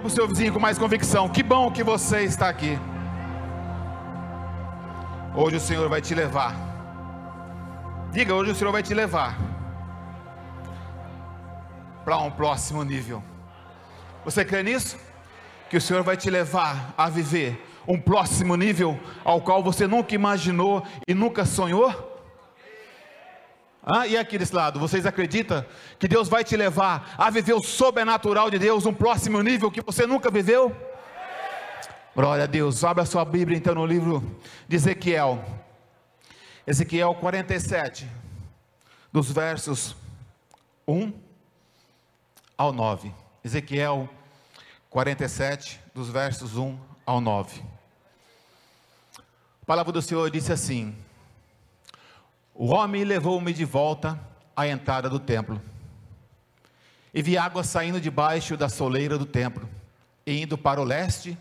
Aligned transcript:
para 0.00 0.08
o 0.08 0.10
seu 0.10 0.26
vizinho 0.26 0.52
com 0.52 0.58
mais 0.58 0.78
convicção: 0.78 1.28
que 1.28 1.42
bom 1.42 1.70
que 1.70 1.82
você 1.82 2.22
está 2.22 2.48
aqui. 2.48 2.78
Hoje 5.34 5.56
o 5.56 5.60
Senhor 5.60 5.88
vai 5.88 6.00
te 6.00 6.14
levar. 6.14 6.54
Diga, 8.10 8.34
hoje 8.34 8.50
o 8.50 8.54
Senhor 8.54 8.72
vai 8.72 8.82
te 8.82 8.94
levar 8.94 9.38
para 12.04 12.18
um 12.18 12.30
próximo 12.30 12.82
nível. 12.82 13.22
Você 14.24 14.44
crê 14.44 14.62
nisso? 14.62 14.96
Que 15.68 15.76
o 15.76 15.80
Senhor 15.80 16.02
vai 16.02 16.16
te 16.16 16.30
levar 16.30 16.92
a 16.96 17.08
viver 17.08 17.64
um 17.86 18.00
próximo 18.00 18.56
nível 18.56 18.98
ao 19.24 19.40
qual 19.40 19.62
você 19.62 19.86
nunca 19.86 20.14
imaginou 20.14 20.82
e 21.06 21.14
nunca 21.14 21.44
sonhou? 21.44 22.09
Ah, 23.82 24.06
e 24.06 24.16
aqui 24.16 24.36
desse 24.36 24.54
lado, 24.54 24.78
vocês 24.78 25.06
acreditam 25.06 25.64
que 25.98 26.06
Deus 26.06 26.28
vai 26.28 26.44
te 26.44 26.54
levar 26.54 27.14
a 27.16 27.30
viver 27.30 27.54
o 27.54 27.62
sobrenatural 27.62 28.50
de 28.50 28.58
Deus, 28.58 28.84
um 28.84 28.92
próximo 28.92 29.40
nível 29.42 29.70
que 29.70 29.80
você 29.80 30.06
nunca 30.06 30.30
viveu? 30.30 30.76
Glória 32.14 32.44
a 32.44 32.46
Deus, 32.46 32.84
abra 32.84 33.06
sua 33.06 33.24
Bíblia 33.24 33.56
então 33.56 33.74
no 33.74 33.86
livro 33.86 34.38
de 34.68 34.76
Ezequiel, 34.76 35.42
Ezequiel 36.66 37.14
47, 37.14 38.06
dos 39.10 39.32
versos 39.32 39.96
1 40.86 41.12
ao 42.58 42.72
9. 42.72 43.14
Ezequiel 43.42 44.10
47, 44.90 45.80
dos 45.94 46.10
versos 46.10 46.56
1 46.56 46.78
ao 47.06 47.20
9. 47.20 47.62
A 49.16 49.64
palavra 49.64 49.90
do 49.90 50.02
Senhor 50.02 50.30
disse 50.30 50.52
assim: 50.52 50.94
O 52.62 52.74
homem 52.74 53.04
levou-me 53.04 53.54
de 53.54 53.64
volta 53.64 54.20
à 54.54 54.68
entrada 54.68 55.08
do 55.08 55.18
templo, 55.18 55.62
e 57.14 57.22
vi 57.22 57.38
água 57.38 57.64
saindo 57.64 57.98
debaixo 57.98 58.54
da 58.54 58.68
soleira 58.68 59.16
do 59.16 59.24
templo, 59.24 59.66
e 60.26 60.42
indo 60.42 60.58
para 60.58 60.78
o 60.78 60.84
leste, 60.84 61.38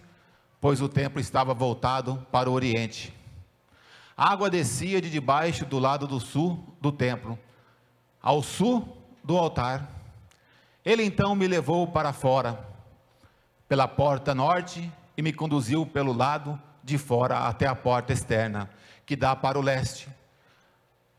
pois 0.61 0.79
o 0.79 0.87
templo 0.87 1.19
estava 1.19 1.53
voltado 1.53 2.25
para 2.31 2.49
o 2.49 2.53
oriente. 2.53 3.13
A 4.15 4.31
água 4.31 4.49
descia 4.49 5.01
de 5.01 5.09
debaixo 5.09 5.65
do 5.65 5.77
lado 5.77 6.07
do 6.07 6.21
sul 6.21 6.63
do 6.79 6.89
templo, 6.89 7.37
ao 8.23 8.41
sul 8.41 8.97
do 9.21 9.37
altar. 9.37 9.91
Ele 10.85 11.03
então 11.03 11.35
me 11.35 11.49
levou 11.49 11.85
para 11.85 12.13
fora, 12.13 12.65
pela 13.67 13.89
porta 13.89 14.33
norte, 14.33 14.89
e 15.17 15.21
me 15.21 15.33
conduziu 15.33 15.85
pelo 15.85 16.13
lado 16.13 16.57
de 16.81 16.97
fora 16.97 17.39
até 17.39 17.67
a 17.67 17.75
porta 17.75 18.13
externa, 18.13 18.69
que 19.05 19.17
dá 19.17 19.35
para 19.35 19.59
o 19.59 19.61
leste. 19.61 20.07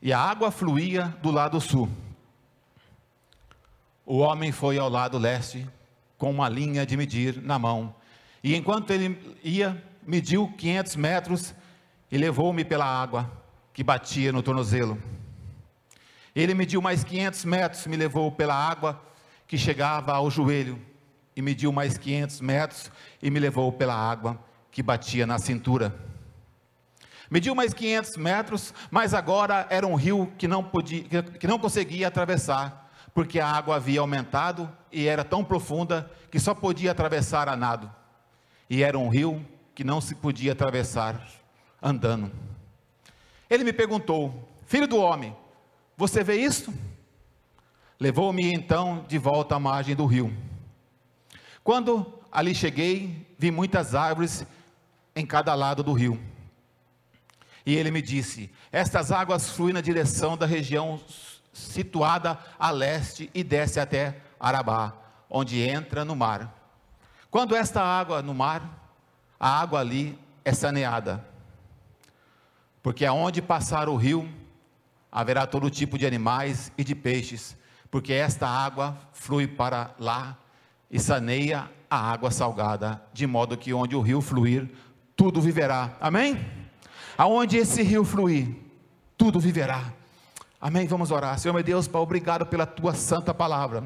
E 0.01 0.11
a 0.11 0.19
água 0.19 0.49
fluía 0.49 1.15
do 1.21 1.29
lado 1.29 1.61
sul. 1.61 1.89
O 4.05 4.17
homem 4.17 4.51
foi 4.51 4.77
ao 4.77 4.89
lado 4.89 5.17
leste, 5.17 5.67
com 6.17 6.31
uma 6.31 6.49
linha 6.49 6.85
de 6.85 6.97
medir 6.97 7.41
na 7.41 7.57
mão, 7.59 7.95
e 8.43 8.55
enquanto 8.55 8.91
ele 8.91 9.37
ia, 9.43 9.81
mediu 10.05 10.47
500 10.57 10.95
metros 10.95 11.55
e 12.11 12.17
levou-me 12.17 12.65
pela 12.65 12.85
água 12.85 13.31
que 13.73 13.83
batia 13.83 14.31
no 14.31 14.41
tornozelo. 14.41 15.01
Ele 16.35 16.53
mediu 16.53 16.81
mais 16.81 17.03
500 17.03 17.45
metros, 17.45 17.85
me 17.85 17.95
levou 17.95 18.31
pela 18.31 18.55
água 18.55 19.01
que 19.47 19.57
chegava 19.57 20.13
ao 20.13 20.31
joelho, 20.31 20.79
e 21.35 21.41
mediu 21.41 21.71
mais 21.71 21.97
500 21.97 22.41
metros 22.41 22.91
e 23.21 23.29
me 23.29 23.39
levou 23.39 23.71
pela 23.71 23.95
água 23.95 24.39
que 24.69 24.83
batia 24.83 25.25
na 25.25 25.37
cintura. 25.37 26.10
Mediu 27.31 27.55
mais 27.55 27.73
500 27.73 28.17
metros, 28.17 28.73
mas 28.91 29.15
agora 29.15 29.65
era 29.71 29.87
um 29.87 29.95
rio 29.95 30.31
que 30.37 30.47
não, 30.47 30.63
podia, 30.63 31.23
que 31.23 31.47
não 31.47 31.57
conseguia 31.57 32.09
atravessar, 32.09 32.91
porque 33.13 33.39
a 33.39 33.47
água 33.47 33.77
havia 33.77 34.01
aumentado 34.01 34.69
e 34.91 35.07
era 35.07 35.23
tão 35.23 35.43
profunda 35.43 36.11
que 36.29 36.39
só 36.39 36.53
podia 36.53 36.91
atravessar 36.91 37.49
a 37.49 37.55
nado 37.55 37.89
e 38.71 38.83
era 38.83 38.97
um 38.97 39.09
rio 39.09 39.45
que 39.75 39.83
não 39.83 39.99
se 39.99 40.15
podia 40.15 40.53
atravessar 40.53 41.21
andando. 41.81 42.31
Ele 43.49 43.65
me 43.65 43.73
perguntou: 43.73 44.47
Filho 44.65 44.87
do 44.87 44.97
homem, 44.97 45.35
você 45.97 46.23
vê 46.23 46.37
isto? 46.37 46.73
Levou-me 47.99 48.53
então 48.53 49.03
de 49.09 49.17
volta 49.17 49.55
à 49.55 49.59
margem 49.59 49.93
do 49.93 50.05
rio. 50.05 50.33
Quando 51.65 52.17
ali 52.31 52.55
cheguei, 52.55 53.27
vi 53.37 53.51
muitas 53.51 53.93
árvores 53.93 54.45
em 55.13 55.25
cada 55.25 55.53
lado 55.53 55.83
do 55.83 55.91
rio. 55.91 56.17
E 57.65 57.75
ele 57.75 57.91
me 57.91 58.01
disse: 58.01 58.51
Estas 58.71 59.11
águas 59.11 59.49
fluem 59.49 59.73
na 59.73 59.81
direção 59.81 60.37
da 60.37 60.45
região 60.45 60.99
situada 61.53 62.39
a 62.57 62.71
leste 62.71 63.29
e 63.33 63.43
desce 63.43 63.79
até 63.79 64.17
Arabá, 64.39 64.93
onde 65.29 65.59
entra 65.59 66.05
no 66.05 66.15
mar. 66.15 66.57
Quando 67.29 67.55
esta 67.55 67.81
água 67.81 68.21
no 68.21 68.33
mar, 68.33 68.81
a 69.39 69.59
água 69.59 69.79
ali 69.79 70.17
é 70.43 70.53
saneada. 70.53 71.25
Porque 72.81 73.05
aonde 73.05 73.41
passar 73.41 73.87
o 73.87 73.95
rio, 73.95 74.29
haverá 75.11 75.45
todo 75.45 75.69
tipo 75.69 75.97
de 75.97 76.05
animais 76.05 76.71
e 76.77 76.83
de 76.83 76.95
peixes, 76.95 77.55
porque 77.89 78.13
esta 78.13 78.47
água 78.47 78.97
flui 79.13 79.47
para 79.47 79.93
lá 79.99 80.37
e 80.89 80.99
saneia 80.99 81.69
a 81.89 82.11
água 82.11 82.31
salgada, 82.31 83.01
de 83.13 83.27
modo 83.27 83.57
que 83.57 83.73
onde 83.73 83.95
o 83.95 84.01
rio 84.01 84.21
fluir, 84.21 84.69
tudo 85.15 85.41
viverá. 85.41 85.95
Amém? 85.99 86.60
Aonde 87.17 87.57
esse 87.57 87.81
rio 87.81 88.03
fluir, 88.03 88.55
tudo 89.17 89.39
viverá. 89.39 89.93
Amém? 90.59 90.87
Vamos 90.87 91.11
orar. 91.11 91.37
Senhor 91.39 91.53
meu 91.53 91.63
Deus, 91.63 91.87
Pai, 91.87 92.01
obrigado 92.01 92.45
pela 92.45 92.65
tua 92.65 92.93
santa 92.93 93.33
palavra. 93.33 93.83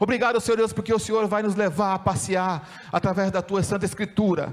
Obrigado, 0.00 0.40
Senhor 0.40 0.56
Deus, 0.56 0.72
porque 0.72 0.92
o 0.92 0.98
Senhor 0.98 1.26
vai 1.26 1.42
nos 1.42 1.54
levar 1.54 1.94
a 1.94 1.98
passear 1.98 2.68
através 2.92 3.30
da 3.30 3.40
tua 3.40 3.62
santa 3.62 3.84
escritura. 3.84 4.52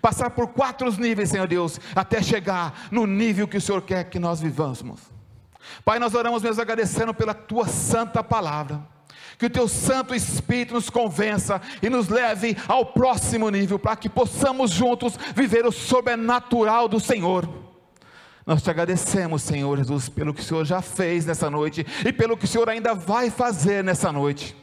Passar 0.00 0.30
por 0.30 0.48
quatro 0.48 0.90
níveis, 0.98 1.30
Senhor 1.30 1.46
Deus, 1.46 1.80
até 1.94 2.22
chegar 2.22 2.88
no 2.90 3.06
nível 3.06 3.48
que 3.48 3.56
o 3.56 3.60
Senhor 3.60 3.82
quer 3.82 4.04
que 4.04 4.18
nós 4.18 4.40
vivamos. 4.40 5.00
Pai, 5.84 5.98
nós 5.98 6.14
oramos 6.14 6.42
mesmo 6.42 6.62
agradecendo 6.62 7.12
pela 7.12 7.34
tua 7.34 7.66
santa 7.66 8.22
palavra. 8.22 8.80
Que 9.38 9.46
o 9.46 9.50
teu 9.50 9.68
Santo 9.68 10.14
Espírito 10.14 10.74
nos 10.74 10.90
convença 10.90 11.62
e 11.80 11.88
nos 11.88 12.08
leve 12.08 12.56
ao 12.66 12.84
próximo 12.84 13.48
nível, 13.48 13.78
para 13.78 13.94
que 13.94 14.08
possamos 14.08 14.72
juntos 14.72 15.16
viver 15.34 15.64
o 15.64 15.70
sobrenatural 15.70 16.88
do 16.88 16.98
Senhor. 16.98 17.48
Nós 18.44 18.62
te 18.62 18.70
agradecemos, 18.70 19.42
Senhor 19.42 19.76
Jesus, 19.76 20.08
pelo 20.08 20.34
que 20.34 20.40
o 20.40 20.44
Senhor 20.44 20.64
já 20.64 20.82
fez 20.82 21.24
nessa 21.24 21.48
noite 21.48 21.86
e 22.04 22.12
pelo 22.12 22.36
que 22.36 22.46
o 22.46 22.48
Senhor 22.48 22.68
ainda 22.68 22.94
vai 22.94 23.30
fazer 23.30 23.84
nessa 23.84 24.10
noite. 24.10 24.56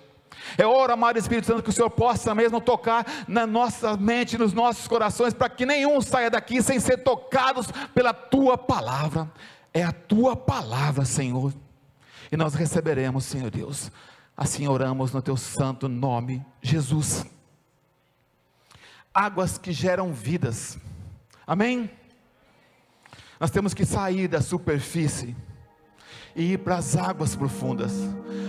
É 0.57 0.65
hora, 0.65 0.93
amado 0.93 1.17
Espírito 1.17 1.47
Santo, 1.47 1.63
que 1.63 1.69
o 1.69 1.73
Senhor 1.73 1.89
possa 1.89 2.33
mesmo 2.35 2.59
tocar 2.59 3.05
na 3.27 3.45
nossa 3.47 3.95
mente, 3.95 4.37
nos 4.37 4.53
nossos 4.53 4.87
corações, 4.87 5.33
para 5.33 5.49
que 5.49 5.65
nenhum 5.65 6.01
saia 6.01 6.29
daqui 6.29 6.61
sem 6.61 6.79
ser 6.79 6.97
tocados 6.97 7.67
pela 7.93 8.13
tua 8.13 8.57
palavra. 8.57 9.29
É 9.73 9.83
a 9.83 9.91
tua 9.91 10.35
palavra, 10.35 11.05
Senhor. 11.05 11.53
E 12.31 12.37
nós 12.37 12.55
receberemos, 12.55 13.25
Senhor 13.25 13.51
Deus. 13.51 13.91
Assim 14.37 14.67
oramos 14.67 15.11
no 15.11 15.21
teu 15.21 15.37
santo 15.37 15.87
nome, 15.87 16.45
Jesus. 16.61 17.25
Águas 19.13 19.57
que 19.57 19.71
geram 19.71 20.11
vidas. 20.11 20.77
Amém? 21.47 21.89
Nós 23.39 23.51
temos 23.51 23.73
que 23.73 23.85
sair 23.85 24.27
da 24.27 24.41
superfície 24.41 25.35
e 26.35 26.53
ir 26.53 26.59
para 26.59 26.77
as 26.77 26.95
águas 26.97 27.35
profundas. 27.35 27.93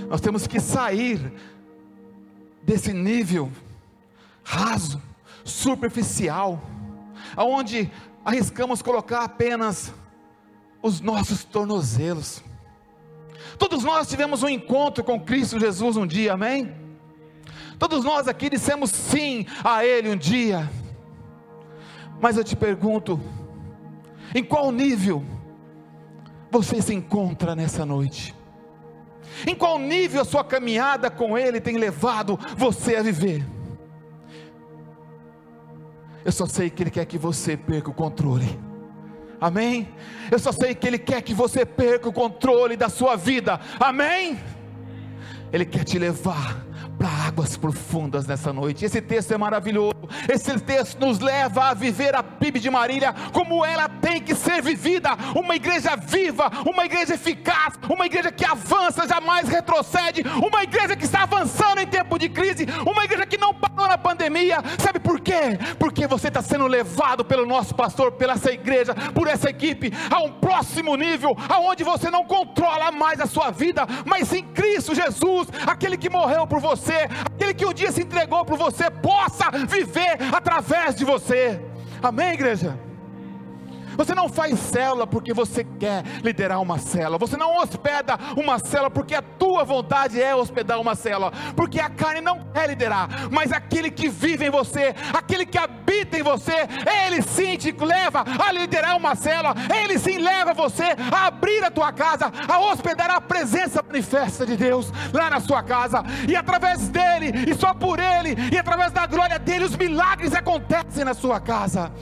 Nós 0.08 0.20
temos 0.20 0.46
que 0.46 0.58
sair 0.58 1.32
desse 2.62 2.92
nível 2.92 3.50
raso, 4.42 5.00
superficial, 5.44 6.60
aonde 7.36 7.90
arriscamos 8.24 8.82
colocar 8.82 9.22
apenas 9.22 9.92
os 10.82 11.00
nossos 11.00 11.44
tornozelos. 11.44 12.42
Todos 13.58 13.82
nós 13.84 14.08
tivemos 14.08 14.42
um 14.42 14.48
encontro 14.48 15.02
com 15.02 15.20
Cristo 15.20 15.58
Jesus 15.58 15.96
um 15.96 16.06
dia, 16.06 16.34
amém? 16.34 16.74
Todos 17.78 18.04
nós 18.04 18.26
aqui 18.26 18.50
dissemos 18.50 18.90
sim 18.90 19.46
a 19.62 19.84
Ele 19.84 20.08
um 20.08 20.16
dia. 20.16 20.70
Mas 22.20 22.36
eu 22.36 22.44
te 22.44 22.56
pergunto, 22.56 23.20
em 24.34 24.42
qual 24.42 24.72
nível 24.72 25.24
você 26.50 26.80
se 26.80 26.94
encontra 26.94 27.54
nessa 27.54 27.84
noite? 27.84 28.34
Em 29.46 29.54
qual 29.54 29.78
nível 29.78 30.22
a 30.22 30.24
sua 30.24 30.44
caminhada 30.44 31.10
com 31.10 31.36
Ele 31.36 31.60
tem 31.60 31.76
levado 31.76 32.38
você 32.56 32.96
a 32.96 33.02
viver? 33.02 33.44
Eu 36.24 36.32
só 36.32 36.46
sei 36.46 36.70
que 36.70 36.82
Ele 36.82 36.90
quer 36.90 37.04
que 37.04 37.18
você 37.18 37.56
perca 37.56 37.90
o 37.90 37.94
controle. 37.94 38.58
Amém? 39.40 39.88
Eu 40.30 40.38
só 40.38 40.52
sei 40.52 40.74
que 40.74 40.86
Ele 40.86 40.98
quer 40.98 41.22
que 41.22 41.34
você 41.34 41.64
perca 41.64 42.08
o 42.08 42.12
controle 42.12 42.76
da 42.76 42.88
sua 42.88 43.16
vida. 43.16 43.60
Amém? 43.78 44.38
Ele 45.52 45.64
quer 45.64 45.84
te 45.84 45.98
levar 45.98 46.64
para 47.06 47.28
águas 47.28 47.56
profundas 47.56 48.26
nessa 48.26 48.52
noite. 48.52 48.84
Esse 48.84 49.00
texto 49.00 49.32
é 49.32 49.38
maravilhoso. 49.38 49.94
Esse 50.28 50.58
texto 50.58 50.98
nos 50.98 51.20
leva 51.20 51.66
a 51.66 51.74
viver 51.74 52.16
a 52.16 52.22
PIB 52.22 52.58
de 52.58 52.68
Marília 52.68 53.14
como 53.32 53.64
ela 53.64 53.88
tem 53.88 54.20
que 54.20 54.34
ser 54.34 54.60
vivida: 54.60 55.10
uma 55.36 55.54
igreja 55.54 55.94
viva, 55.94 56.50
uma 56.66 56.84
igreja 56.84 57.14
eficaz, 57.14 57.74
uma 57.88 58.06
igreja 58.06 58.32
que 58.32 58.44
avança, 58.44 59.06
jamais 59.06 59.48
retrocede, 59.48 60.24
uma 60.44 60.64
igreja 60.64 60.96
que 60.96 61.04
está 61.04 61.22
avançando 61.22 61.80
em 61.80 61.86
tempo 61.86 62.18
de 62.18 62.28
crise, 62.28 62.66
uma 62.84 63.04
igreja 63.04 63.24
que 63.24 63.38
não 63.38 63.54
parou 63.54 63.86
na 63.86 63.96
pandemia. 63.96 64.58
Sabe 64.78 64.98
por 64.98 65.20
quê? 65.20 65.58
Porque 65.78 66.08
você 66.08 66.26
está 66.26 66.42
sendo 66.42 66.66
levado 66.66 67.24
pelo 67.24 67.46
nosso 67.46 67.74
pastor, 67.74 68.12
pela 68.12 68.32
essa 68.32 68.52
igreja, 68.52 68.94
por 69.14 69.28
essa 69.28 69.48
equipe, 69.48 69.92
a 70.10 70.20
um 70.20 70.32
próximo 70.32 70.94
nível, 70.94 71.36
aonde 71.48 71.82
você 71.82 72.10
não 72.10 72.24
controla 72.24 72.90
mais 72.92 73.20
a 73.20 73.26
sua 73.26 73.50
vida, 73.50 73.86
mas 74.04 74.28
sim 74.28 74.42
Cristo 74.42 74.94
Jesus, 74.94 75.48
aquele 75.66 75.96
que 75.96 76.10
morreu 76.10 76.46
por 76.46 76.60
você, 76.60 76.95
aquele 77.04 77.54
que 77.54 77.66
um 77.66 77.72
dia 77.72 77.92
se 77.92 78.02
entregou 78.02 78.44
por 78.44 78.58
você, 78.58 78.90
possa 78.90 79.50
viver 79.66 80.16
através 80.32 80.94
de 80.94 81.04
você. 81.04 81.60
Amém, 82.02 82.32
igreja? 82.32 82.85
Você 83.96 84.14
não 84.14 84.28
faz 84.28 84.58
célula 84.58 85.06
porque 85.06 85.32
você 85.32 85.64
quer 85.64 86.04
liderar 86.22 86.60
uma 86.60 86.78
célula. 86.78 87.18
Você 87.18 87.36
não 87.36 87.56
hospeda 87.56 88.18
uma 88.36 88.58
célula 88.58 88.90
porque 88.90 89.14
a 89.14 89.22
tua 89.22 89.64
vontade 89.64 90.20
é 90.20 90.34
hospedar 90.34 90.80
uma 90.80 90.94
célula. 90.94 91.32
Porque 91.54 91.80
a 91.80 91.88
carne 91.88 92.20
não 92.20 92.40
quer 92.52 92.68
liderar. 92.68 93.08
Mas 93.30 93.52
aquele 93.52 93.90
que 93.90 94.08
vive 94.08 94.46
em 94.46 94.50
você, 94.50 94.94
aquele 95.12 95.46
que 95.46 95.58
habita 95.58 96.18
em 96.18 96.22
você, 96.22 96.66
ele 97.04 97.22
sim 97.22 97.56
te 97.56 97.72
leva 97.72 98.24
a 98.46 98.52
liderar 98.52 98.96
uma 98.96 99.14
célula. 99.14 99.54
Ele 99.82 99.98
sim 99.98 100.18
leva 100.18 100.52
você 100.52 100.84
a 101.12 101.26
abrir 101.26 101.64
a 101.64 101.70
tua 101.70 101.92
casa, 101.92 102.32
a 102.48 102.58
hospedar 102.60 103.10
a 103.10 103.20
presença 103.20 103.82
manifesta 103.82 104.44
de 104.44 104.56
Deus 104.56 104.92
lá 105.12 105.30
na 105.30 105.40
sua 105.40 105.62
casa. 105.62 106.02
E 106.28 106.36
através 106.36 106.88
dele, 106.88 107.32
e 107.50 107.54
só 107.54 107.72
por 107.74 107.98
ele, 107.98 108.36
e 108.52 108.58
através 108.58 108.92
da 108.92 109.06
glória 109.06 109.38
dele, 109.38 109.64
os 109.64 109.76
milagres 109.76 110.34
acontecem 110.34 111.04
na 111.04 111.14
sua 111.14 111.40
casa. 111.40 111.92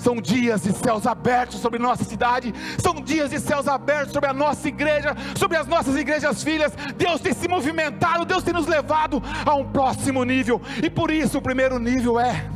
São 0.00 0.16
dias 0.16 0.62
de 0.62 0.72
céus 0.72 1.06
abertos 1.06 1.60
sobre 1.60 1.78
nossa 1.78 2.04
cidade, 2.04 2.54
são 2.78 2.94
dias 2.94 3.28
de 3.28 3.38
céus 3.38 3.68
abertos 3.68 4.14
sobre 4.14 4.30
a 4.30 4.32
nossa 4.32 4.66
igreja, 4.66 5.14
sobre 5.36 5.58
as 5.58 5.66
nossas 5.66 5.94
igrejas 5.94 6.42
filhas. 6.42 6.72
Deus 6.96 7.20
tem 7.20 7.34
se 7.34 7.46
movimentado, 7.46 8.24
Deus 8.24 8.42
tem 8.42 8.54
nos 8.54 8.66
levado 8.66 9.22
a 9.44 9.54
um 9.54 9.64
próximo 9.64 10.24
nível, 10.24 10.60
e 10.82 10.88
por 10.88 11.10
isso 11.10 11.36
o 11.36 11.42
primeiro 11.42 11.78
nível 11.78 12.18
é 12.18 12.48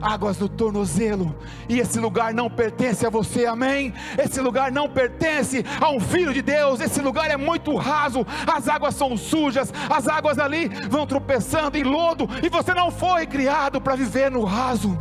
águas 0.00 0.38
do 0.38 0.48
tornozelo, 0.48 1.34
e 1.68 1.80
esse 1.80 1.98
lugar 1.98 2.32
não 2.32 2.48
pertence 2.48 3.06
a 3.06 3.10
você, 3.10 3.44
amém? 3.44 3.92
Esse 4.16 4.40
lugar 4.40 4.72
não 4.72 4.88
pertence 4.88 5.64
a 5.80 5.90
um 5.90 6.00
filho 6.00 6.32
de 6.32 6.40
Deus, 6.40 6.80
esse 6.80 7.00
lugar 7.00 7.30
é 7.30 7.36
muito 7.36 7.74
raso, 7.76 8.26
as 8.46 8.68
águas 8.68 8.94
são 8.94 9.16
sujas, 9.16 9.72
as 9.90 10.08
águas 10.08 10.38
ali 10.38 10.68
vão 10.88 11.06
tropeçando 11.06 11.76
em 11.76 11.82
lodo, 11.82 12.26
e 12.42 12.48
você 12.48 12.72
não 12.72 12.90
foi 12.90 13.26
criado 13.26 13.80
para 13.82 13.96
viver 13.96 14.30
no 14.30 14.44
raso. 14.44 14.98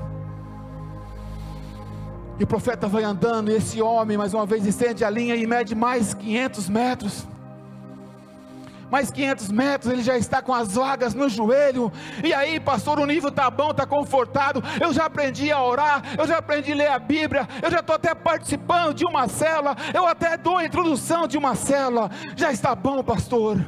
E 2.38 2.44
o 2.44 2.48
profeta 2.48 2.88
vai 2.88 3.04
andando, 3.04 3.50
e 3.50 3.56
esse 3.56 3.82
homem, 3.82 4.18
mais 4.18 4.34
uma 4.34 4.46
vez, 4.46 4.66
estende 4.66 5.06
a 5.06 5.10
linha 5.10 5.36
e 5.36 5.48
mede 5.48 5.74
mais 5.74 6.14
500 6.14 6.70
metros. 6.70 7.28
Mais 8.92 9.10
500 9.10 9.52
metros, 9.52 9.92
ele 9.92 10.04
já 10.04 10.18
está 10.18 10.42
com 10.42 10.54
as 10.54 10.74
vagas 10.76 11.14
no 11.14 11.30
joelho. 11.30 11.92
E 12.24 12.34
aí, 12.34 12.60
pastor, 12.60 13.00
o 13.00 13.06
nível 13.06 13.30
está 13.30 13.50
bom, 13.50 13.72
está 13.72 13.86
confortado. 13.86 14.62
Eu 14.82 14.94
já 14.94 15.06
aprendi 15.06 15.50
a 15.50 15.64
orar, 15.64 16.04
eu 16.18 16.28
já 16.28 16.38
aprendi 16.38 16.74
a 16.74 16.76
ler 16.76 16.90
a 16.90 17.00
Bíblia, 17.00 17.48
eu 17.64 17.72
já 17.72 17.80
estou 17.80 17.96
até 17.96 18.14
participando 18.14 18.94
de 18.94 19.06
uma 19.06 19.28
célula, 19.28 19.76
eu 19.94 20.06
até 20.06 20.38
dou 20.38 20.58
a 20.58 20.66
introdução 20.66 21.28
de 21.28 21.38
uma 21.38 21.56
célula. 21.56 22.12
Já 22.36 22.52
está 22.52 22.76
bom, 22.76 23.02
pastor. 23.02 23.66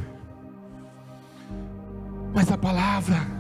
Mas 2.34 2.52
a 2.52 2.58
palavra 2.58 3.37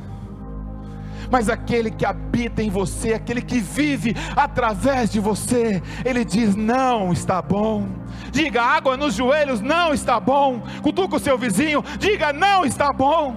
mas 1.31 1.49
aquele 1.49 1.91
que 1.91 2.05
habita 2.05 2.61
em 2.61 2.69
você, 2.69 3.13
aquele 3.13 3.41
que 3.41 3.59
vive 3.59 4.15
através 4.35 5.09
de 5.09 5.19
você, 5.19 5.81
ele 6.05 6.23
diz: 6.23 6.55
não 6.55 7.11
está 7.11 7.41
bom. 7.41 7.87
Diga 8.31 8.61
água 8.61 8.97
nos 8.97 9.15
joelhos, 9.15 9.61
não 9.61 9.93
está 9.93 10.19
bom. 10.19 10.61
Cutuca 10.81 11.15
o 11.17 11.19
seu 11.19 11.37
vizinho, 11.37 11.83
diga: 11.99 12.33
não 12.33 12.65
está 12.65 12.91
bom. 12.91 13.35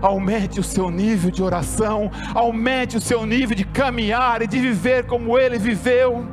Aumente 0.00 0.60
o 0.60 0.62
seu 0.62 0.90
nível 0.90 1.30
de 1.30 1.42
oração, 1.42 2.10
aumente 2.32 2.96
o 2.96 3.00
seu 3.00 3.26
nível 3.26 3.56
de 3.56 3.64
caminhar 3.64 4.42
e 4.42 4.46
de 4.46 4.60
viver 4.60 5.06
como 5.06 5.36
ele 5.36 5.58
viveu. 5.58 6.24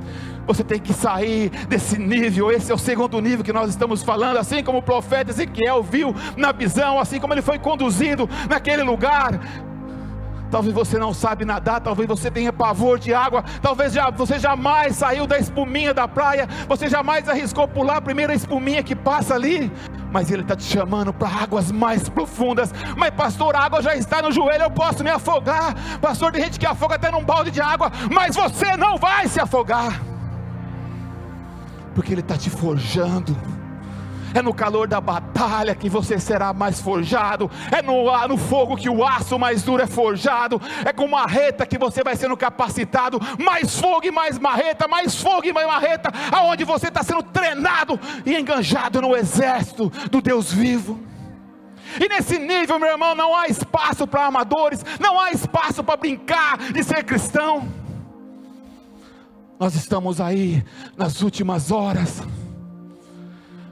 Você 0.47 0.63
tem 0.63 0.79
que 0.79 0.93
sair 0.93 1.49
desse 1.67 1.97
nível. 1.97 2.51
Esse 2.51 2.71
é 2.71 2.75
o 2.75 2.77
segundo 2.77 3.19
nível 3.19 3.43
que 3.43 3.53
nós 3.53 3.69
estamos 3.69 4.03
falando. 4.03 4.37
Assim 4.37 4.63
como 4.63 4.79
o 4.79 4.83
profeta 4.83 5.31
Ezequiel 5.31 5.83
viu 5.83 6.15
na 6.37 6.51
visão, 6.51 6.99
assim 6.99 7.19
como 7.19 7.33
ele 7.33 7.41
foi 7.41 7.57
conduzido 7.59 8.29
naquele 8.49 8.83
lugar. 8.83 9.39
Talvez 10.51 10.73
você 10.73 10.97
não 10.97 11.13
sabe 11.13 11.43
nadar, 11.43 11.81
talvez 11.81 12.07
você 12.07 12.29
tenha 12.29 12.53
pavor 12.53 12.99
de 12.99 13.13
água, 13.13 13.43
talvez 13.61 13.91
já, 13.91 14.09
você 14.09 14.39
jamais 14.39 14.95
saiu 14.95 15.25
da 15.25 15.37
espuminha 15.37 15.93
da 15.93 16.07
praia, 16.07 16.47
você 16.67 16.87
jamais 16.87 17.27
arriscou 17.27 17.67
pular 17.67 17.97
a 17.97 18.01
primeira 18.01 18.33
espuminha 18.33 18.83
que 18.83 18.95
passa 18.95 19.33
ali, 19.33 19.71
mas 20.11 20.31
Ele 20.31 20.43
está 20.43 20.55
te 20.55 20.63
chamando 20.63 21.11
para 21.11 21.27
águas 21.27 21.71
mais 21.71 22.07
profundas. 22.07 22.73
Mas, 22.95 23.09
pastor, 23.11 23.55
a 23.55 23.61
água 23.61 23.81
já 23.81 23.95
está 23.95 24.21
no 24.21 24.31
joelho, 24.31 24.63
eu 24.63 24.71
posso 24.71 25.03
me 25.03 25.09
afogar. 25.09 25.75
Pastor, 25.99 26.31
tem 26.31 26.43
gente 26.43 26.59
que 26.59 26.65
afoga 26.65 26.95
até 26.95 27.11
num 27.11 27.23
balde 27.23 27.51
de 27.51 27.59
água, 27.59 27.91
mas 28.09 28.35
você 28.35 28.77
não 28.77 28.97
vai 28.97 29.27
se 29.27 29.41
afogar 29.41 30.14
porque 31.95 32.13
Ele 32.13 32.21
está 32.21 32.37
te 32.37 32.49
forjando. 32.49 33.35
É 34.33 34.41
no 34.41 34.53
calor 34.53 34.85
da 34.85 34.99
batalha 34.99 35.73
que 35.73 35.87
você 35.87 36.19
será 36.19 36.51
mais 36.51 36.81
forjado. 36.81 37.49
É 37.71 37.81
no, 37.81 38.05
no 38.27 38.37
fogo 38.37 38.75
que 38.75 38.89
o 38.89 39.01
aço 39.01 39.39
mais 39.39 39.63
duro 39.63 39.81
é 39.81 39.87
forjado. 39.87 40.61
É 40.83 40.91
com 40.91 41.07
marreta 41.07 41.65
que 41.65 41.77
você 41.77 42.03
vai 42.03 42.17
sendo 42.17 42.35
capacitado. 42.35 43.17
Mais 43.39 43.79
fogo 43.79 44.05
e 44.05 44.11
mais 44.11 44.37
marreta, 44.37 44.89
mais 44.89 45.15
fogo 45.15 45.45
e 45.45 45.53
mais 45.53 45.65
marreta. 45.65 46.11
Aonde 46.33 46.65
você 46.65 46.89
está 46.89 47.01
sendo 47.01 47.23
treinado 47.23 47.97
e 48.25 48.35
enganjado 48.35 49.01
no 49.01 49.15
exército 49.15 49.89
do 50.11 50.21
Deus 50.21 50.51
vivo. 50.51 50.99
E 51.97 52.09
nesse 52.09 52.37
nível, 52.37 52.77
meu 52.77 52.89
irmão, 52.89 53.15
não 53.15 53.33
há 53.33 53.47
espaço 53.47 54.05
para 54.05 54.25
amadores, 54.25 54.83
não 54.99 55.17
há 55.17 55.31
espaço 55.31 55.81
para 55.81 55.95
brincar 55.95 56.57
de 56.57 56.83
ser 56.83 57.05
cristão. 57.05 57.84
Nós 59.59 59.75
estamos 59.75 60.19
aí 60.19 60.63
nas 60.97 61.21
últimas 61.21 61.71
horas. 61.71 62.21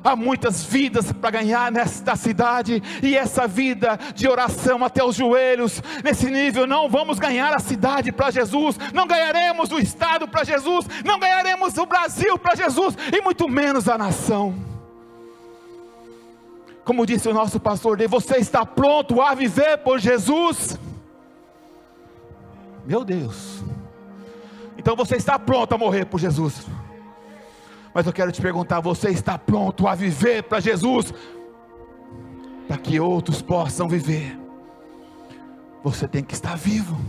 Há 0.04 0.16
muitas 0.18 0.66
vidas 0.66 1.14
para 1.14 1.32
ganhar 1.32 1.72
nesta 1.72 2.16
cidade, 2.18 2.84
e 3.02 3.16
essa 3.16 3.48
vida 3.48 3.98
de 4.14 4.28
oração 4.28 4.84
até 4.84 5.02
os 5.02 5.16
joelhos, 5.16 5.82
nesse 6.04 6.30
nível, 6.30 6.68
não 6.68 6.90
vamos 6.90 7.20
ganhar 7.20 7.54
a 7.54 7.60
cidade 7.60 8.12
para 8.12 8.30
Jesus, 8.30 8.78
não 8.94 9.08
ganharemos 9.08 9.72
o 9.72 9.80
Estado 9.80 10.28
para 10.28 10.44
Jesus, 10.44 10.86
não 11.06 11.18
ganharemos 11.18 11.78
o 11.78 11.86
Brasil 11.86 12.38
para 12.38 12.54
Jesus, 12.54 12.98
e 13.14 13.22
muito 13.22 13.48
menos 13.48 13.88
a 13.88 13.98
nação. 13.98 14.54
Como 16.84 17.06
disse 17.06 17.30
o 17.30 17.34
nosso 17.34 17.58
pastor, 17.58 17.98
você 18.10 18.38
está 18.38 18.66
pronto 18.66 19.22
a 19.22 19.34
viver 19.34 19.78
por 19.78 20.00
Jesus? 20.00 20.78
Meu 22.86 23.06
Deus. 23.06 23.64
Então 24.84 24.98
você 24.98 25.16
está 25.16 25.40
pronto 25.40 25.74
a 25.74 25.78
morrer 25.78 26.04
por 26.04 26.20
Jesus. 26.20 26.68
Mas 27.94 28.06
eu 28.06 28.12
quero 28.12 28.34
te 28.34 28.42
perguntar: 28.42 28.82
você 28.82 29.12
está 29.12 29.38
pronto 29.38 29.88
a 29.88 29.96
viver 29.96 30.44
para 30.44 30.60
Jesus? 30.60 31.14
Para 32.68 32.78
que 32.78 33.00
outros 33.00 33.42
possam 33.42 33.88
viver. 33.88 34.38
Você 35.86 36.06
tem 36.06 36.22
que 36.22 36.34
estar 36.34 36.58
vivo. 36.58 37.00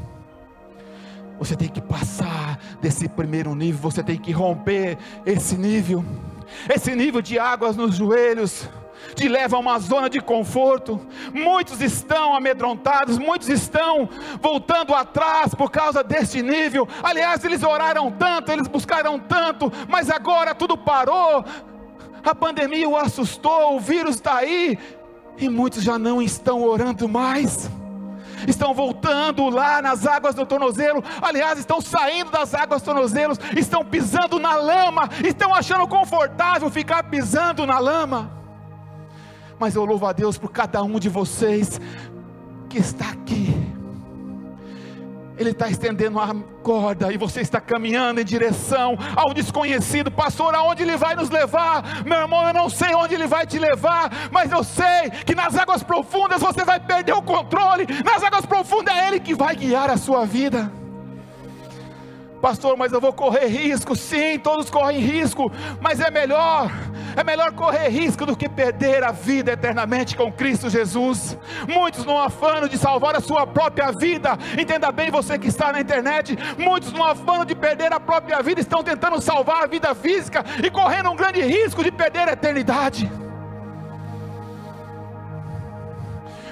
Você 1.37 1.57
tem 1.57 1.69
que 1.69 1.81
passar 1.81 2.61
desse 2.81 3.09
primeiro 3.09 3.53
nível. 3.57 3.91
Você 3.91 4.05
tem 4.05 4.19
que 4.19 4.31
romper 4.31 4.97
esse 5.27 5.57
nível. 5.57 6.05
Esse 6.73 6.95
nível 6.95 7.21
de 7.21 7.41
águas 7.41 7.75
nos 7.75 7.97
joelhos 7.97 8.69
te 9.15 9.29
leva 9.29 9.57
a 9.57 9.61
uma 9.61 9.79
zona 9.79 10.09
de 10.09 10.21
conforto. 10.21 11.01
Muitos 11.33 11.81
estão 11.81 12.35
amedrontados, 12.35 13.19
muitos 13.19 13.49
estão 13.49 14.09
voltando 14.41 14.95
atrás 14.95 15.55
por 15.55 15.71
causa 15.71 16.03
deste 16.03 16.43
nível. 16.43 16.89
Aliás, 17.03 17.45
eles 17.45 17.63
oraram 17.63 18.11
tanto, 18.11 18.51
eles 18.51 18.69
buscaram 18.69 19.19
tanto, 19.19 19.73
mas 19.89 20.11
agora 20.11 20.55
tudo 20.55 20.77
parou. 20.77 21.45
A 22.25 22.35
pandemia 22.35 22.89
o 22.89 22.97
assustou, 22.97 23.77
o 23.77 23.81
vírus 23.81 24.17
está 24.17 24.37
aí, 24.37 24.79
e 25.37 25.49
muitos 25.49 25.83
já 25.83 25.99
não 25.99 26.23
estão 26.23 26.63
orando 26.63 27.09
mais 27.09 27.71
estão 28.47 28.75
voltando 28.75 29.49
lá 29.49 29.81
nas 29.81 30.07
águas 30.07 30.35
do 30.35 30.45
tornozelo, 30.45 31.03
aliás, 31.23 31.59
estão 31.59 31.81
saindo 31.81 32.31
das 32.31 32.55
águas 32.55 32.83
do 32.83 32.85
tornozelo, 32.85 33.35
estão 33.57 33.85
pisando 33.85 34.39
na 34.39 34.55
lama, 34.55 35.09
estão 35.25 35.55
achando 35.55 35.87
confortável 35.89 36.69
ficar 36.71 37.05
pisando 37.05 37.67
na 37.67 37.79
lama 37.79 38.44
mas 39.59 39.75
eu 39.75 39.85
louvo 39.85 40.07
a 40.07 40.13
Deus 40.13 40.39
por 40.39 40.51
cada 40.51 40.83
um 40.83 40.99
de 40.99 41.09
vocês 41.09 41.81
que 42.69 42.79
está 42.79 43.11
aqui, 43.11 43.55
Ele 45.37 45.51
está 45.51 45.69
estendendo 45.69 46.19
a 46.21 46.35
corda 46.63 47.13
e 47.13 47.17
você 47.17 47.41
está 47.41 47.61
caminhando 47.61 48.21
em 48.21 48.25
direção 48.25 48.97
ao 49.17 49.35
desconhecido. 49.35 50.11
Pastor, 50.11 50.55
aonde 50.55 50.83
ele 50.83 50.97
vai 50.97 51.17
nos 51.17 51.29
levar? 51.29 52.05
Meu 52.05 52.19
irmão, 52.19 52.47
eu 52.47 52.55
não 52.55 52.69
sei 52.69 52.95
onde 52.95 53.15
ele 53.15 53.27
vai 53.27 53.45
te 53.47 53.59
levar, 53.59 54.11
mas 54.31 54.53
eu 54.53 54.63
sei 54.63 55.11
que 55.27 55.35
nas 55.35 55.57
águas 55.57 55.83
profundas 55.83 56.41
você 56.41 56.65
vai 56.65 56.79
perder 56.79 57.15
o 57.15 57.23
controle. 57.23 57.87
Nas 58.05 58.23
águas 58.23 58.47
profundas 58.47 58.95
é 58.97 59.09
ele 59.09 59.21
que 59.21 59.35
vai 59.35 59.57
guiar 59.57 59.91
a 59.91 59.97
sua 59.97 60.25
vida. 60.25 60.71
Pastor, 62.41 62.77
mas 62.77 62.93
eu 62.93 63.01
vou 63.01 63.13
correr 63.13 63.47
risco. 63.47 63.97
Sim, 63.97 64.39
todos 64.39 64.69
correm 64.69 64.99
risco, 64.99 65.51
mas 65.81 65.99
é 65.99 66.11
melhor, 66.11 66.71
é 67.17 67.25
melhor 67.25 67.53
correr 67.53 67.89
risco 67.89 68.27
do 68.27 68.37
que 68.37 68.49
perder 68.49 69.03
a 69.05 69.13
vida 69.13 69.53
eternamente 69.53 70.17
com 70.17 70.33
Cristo 70.33 70.69
Jesus. 70.69 71.37
Muitos 71.69 72.05
no 72.05 72.19
afano 72.19 72.69
de 72.69 72.79
salvar 72.79 73.17
a 73.17 73.21
sua 73.21 73.47
própria 73.47 73.91
vida, 73.93 74.39
entenda 74.59 74.91
bem 74.93 75.11
você 75.11 75.39
que 75.39 75.49
está 75.49 75.73
na 75.73 75.81
internet, 75.81 76.37
muitos 76.59 76.93
no 76.93 77.03
afano 77.05 77.45
de 77.45 77.55
perder 77.55 77.93
a 77.93 78.01
própria 78.01 78.43
vida 78.43 78.61
estão 78.61 78.83
tentando 78.83 79.21
salvar 79.21 79.65
a 79.65 79.67
vida 79.67 79.95
física 79.95 80.45
e 80.63 80.71
correndo 80.71 81.11
um 81.11 81.17
grande 81.17 81.41
risco 81.43 81.83
de 81.83 81.91
perder 81.91 82.29
a 82.29 82.33
eternidade. 82.33 83.24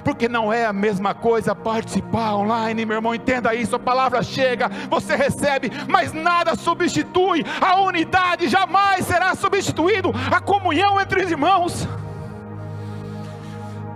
Porque 0.04 0.28
não 0.28 0.52
é 0.52 0.66
a 0.66 0.72
mesma 0.72 1.14
coisa 1.14 1.54
participar 1.54 2.34
online, 2.34 2.84
meu 2.84 2.96
irmão, 2.96 3.14
entenda 3.14 3.54
isso. 3.54 3.76
A 3.76 3.78
palavra 3.78 4.22
chega, 4.22 4.68
você 4.88 5.16
recebe, 5.16 5.70
mas 5.88 6.12
nada 6.12 6.54
substitui 6.54 7.44
a 7.60 7.80
unidade, 7.80 8.48
jamais 8.48 9.06
será 9.06 9.34
substituído 9.34 10.12
a 10.30 10.40
comunhão 10.40 11.00
entre 11.00 11.24
os 11.24 11.30
irmãos. 11.30 11.88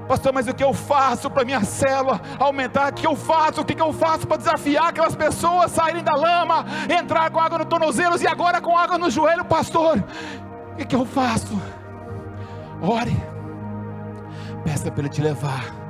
Pastor, 0.06 0.32
mas 0.32 0.46
o 0.46 0.54
que 0.54 0.62
eu 0.62 0.72
faço 0.72 1.28
para 1.28 1.44
minha 1.44 1.64
célula 1.64 2.20
aumentar? 2.38 2.92
O 2.92 2.94
que 2.94 3.06
eu 3.06 3.16
faço? 3.16 3.62
O 3.62 3.64
que 3.64 3.80
eu 3.80 3.92
faço 3.92 4.24
para 4.26 4.36
desafiar 4.36 4.88
aquelas 4.88 5.16
pessoas 5.16 5.72
saírem 5.72 6.04
da 6.04 6.14
lama, 6.14 6.64
entrar 6.88 7.28
com 7.30 7.40
água 7.40 7.58
no 7.58 7.64
tornozelos 7.64 8.22
e 8.22 8.26
agora 8.28 8.60
com 8.60 8.78
água 8.78 8.98
no 8.98 9.10
joelho, 9.10 9.44
pastor? 9.44 10.02
O 10.80 10.86
que 10.86 10.94
eu 10.94 11.04
faço? 11.04 11.60
Ore, 12.80 13.16
peça 14.62 14.92
para 14.92 15.00
Ele 15.00 15.08
te 15.08 15.20
levar 15.20 15.85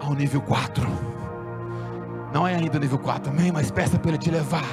ao 0.00 0.14
nível 0.14 0.40
4. 0.40 0.86
Não 2.32 2.46
é 2.46 2.54
ainda 2.54 2.78
nível 2.78 2.98
4, 2.98 3.30
amém? 3.30 3.50
Mas 3.50 3.70
peça 3.70 3.98
para 3.98 4.10
Ele 4.10 4.18
te 4.18 4.30
levar 4.30 4.64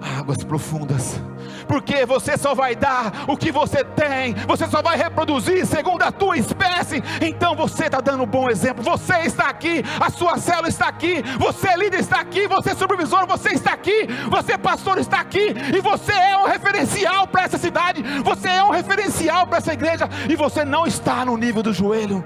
a 0.00 0.18
águas 0.20 0.42
profundas. 0.44 1.20
Porque 1.66 2.06
você 2.06 2.36
só 2.36 2.54
vai 2.54 2.76
dar 2.76 3.24
o 3.26 3.36
que 3.36 3.50
você 3.50 3.84
tem, 3.84 4.34
você 4.46 4.66
só 4.66 4.80
vai 4.80 4.96
reproduzir 4.96 5.66
segundo 5.66 6.02
a 6.02 6.12
tua 6.12 6.36
espécie. 6.36 7.02
Então 7.20 7.54
você 7.54 7.86
está 7.86 8.00
dando 8.00 8.22
um 8.22 8.26
bom 8.26 8.48
exemplo. 8.48 8.82
Você 8.84 9.14
está 9.20 9.48
aqui, 9.48 9.82
a 10.00 10.10
sua 10.10 10.38
célula 10.38 10.68
está 10.68 10.88
aqui, 10.88 11.22
você 11.38 11.76
líder 11.76 12.00
está 12.00 12.20
aqui, 12.20 12.46
você 12.46 12.74
supervisor, 12.74 13.26
você 13.26 13.50
está 13.50 13.72
aqui, 13.72 14.06
você 14.30 14.56
pastor 14.56 14.98
está 14.98 15.20
aqui, 15.20 15.54
e 15.74 15.80
você 15.80 16.12
é 16.12 16.38
um 16.38 16.46
referencial 16.46 17.26
para 17.26 17.44
essa 17.44 17.58
cidade, 17.58 18.02
você 18.24 18.48
é 18.48 18.62
um 18.62 18.70
referencial 18.70 19.46
para 19.46 19.58
essa 19.58 19.72
igreja, 19.72 20.08
e 20.28 20.36
você 20.36 20.64
não 20.64 20.86
está 20.86 21.24
no 21.24 21.36
nível 21.36 21.62
do 21.62 21.72
joelho 21.72 22.24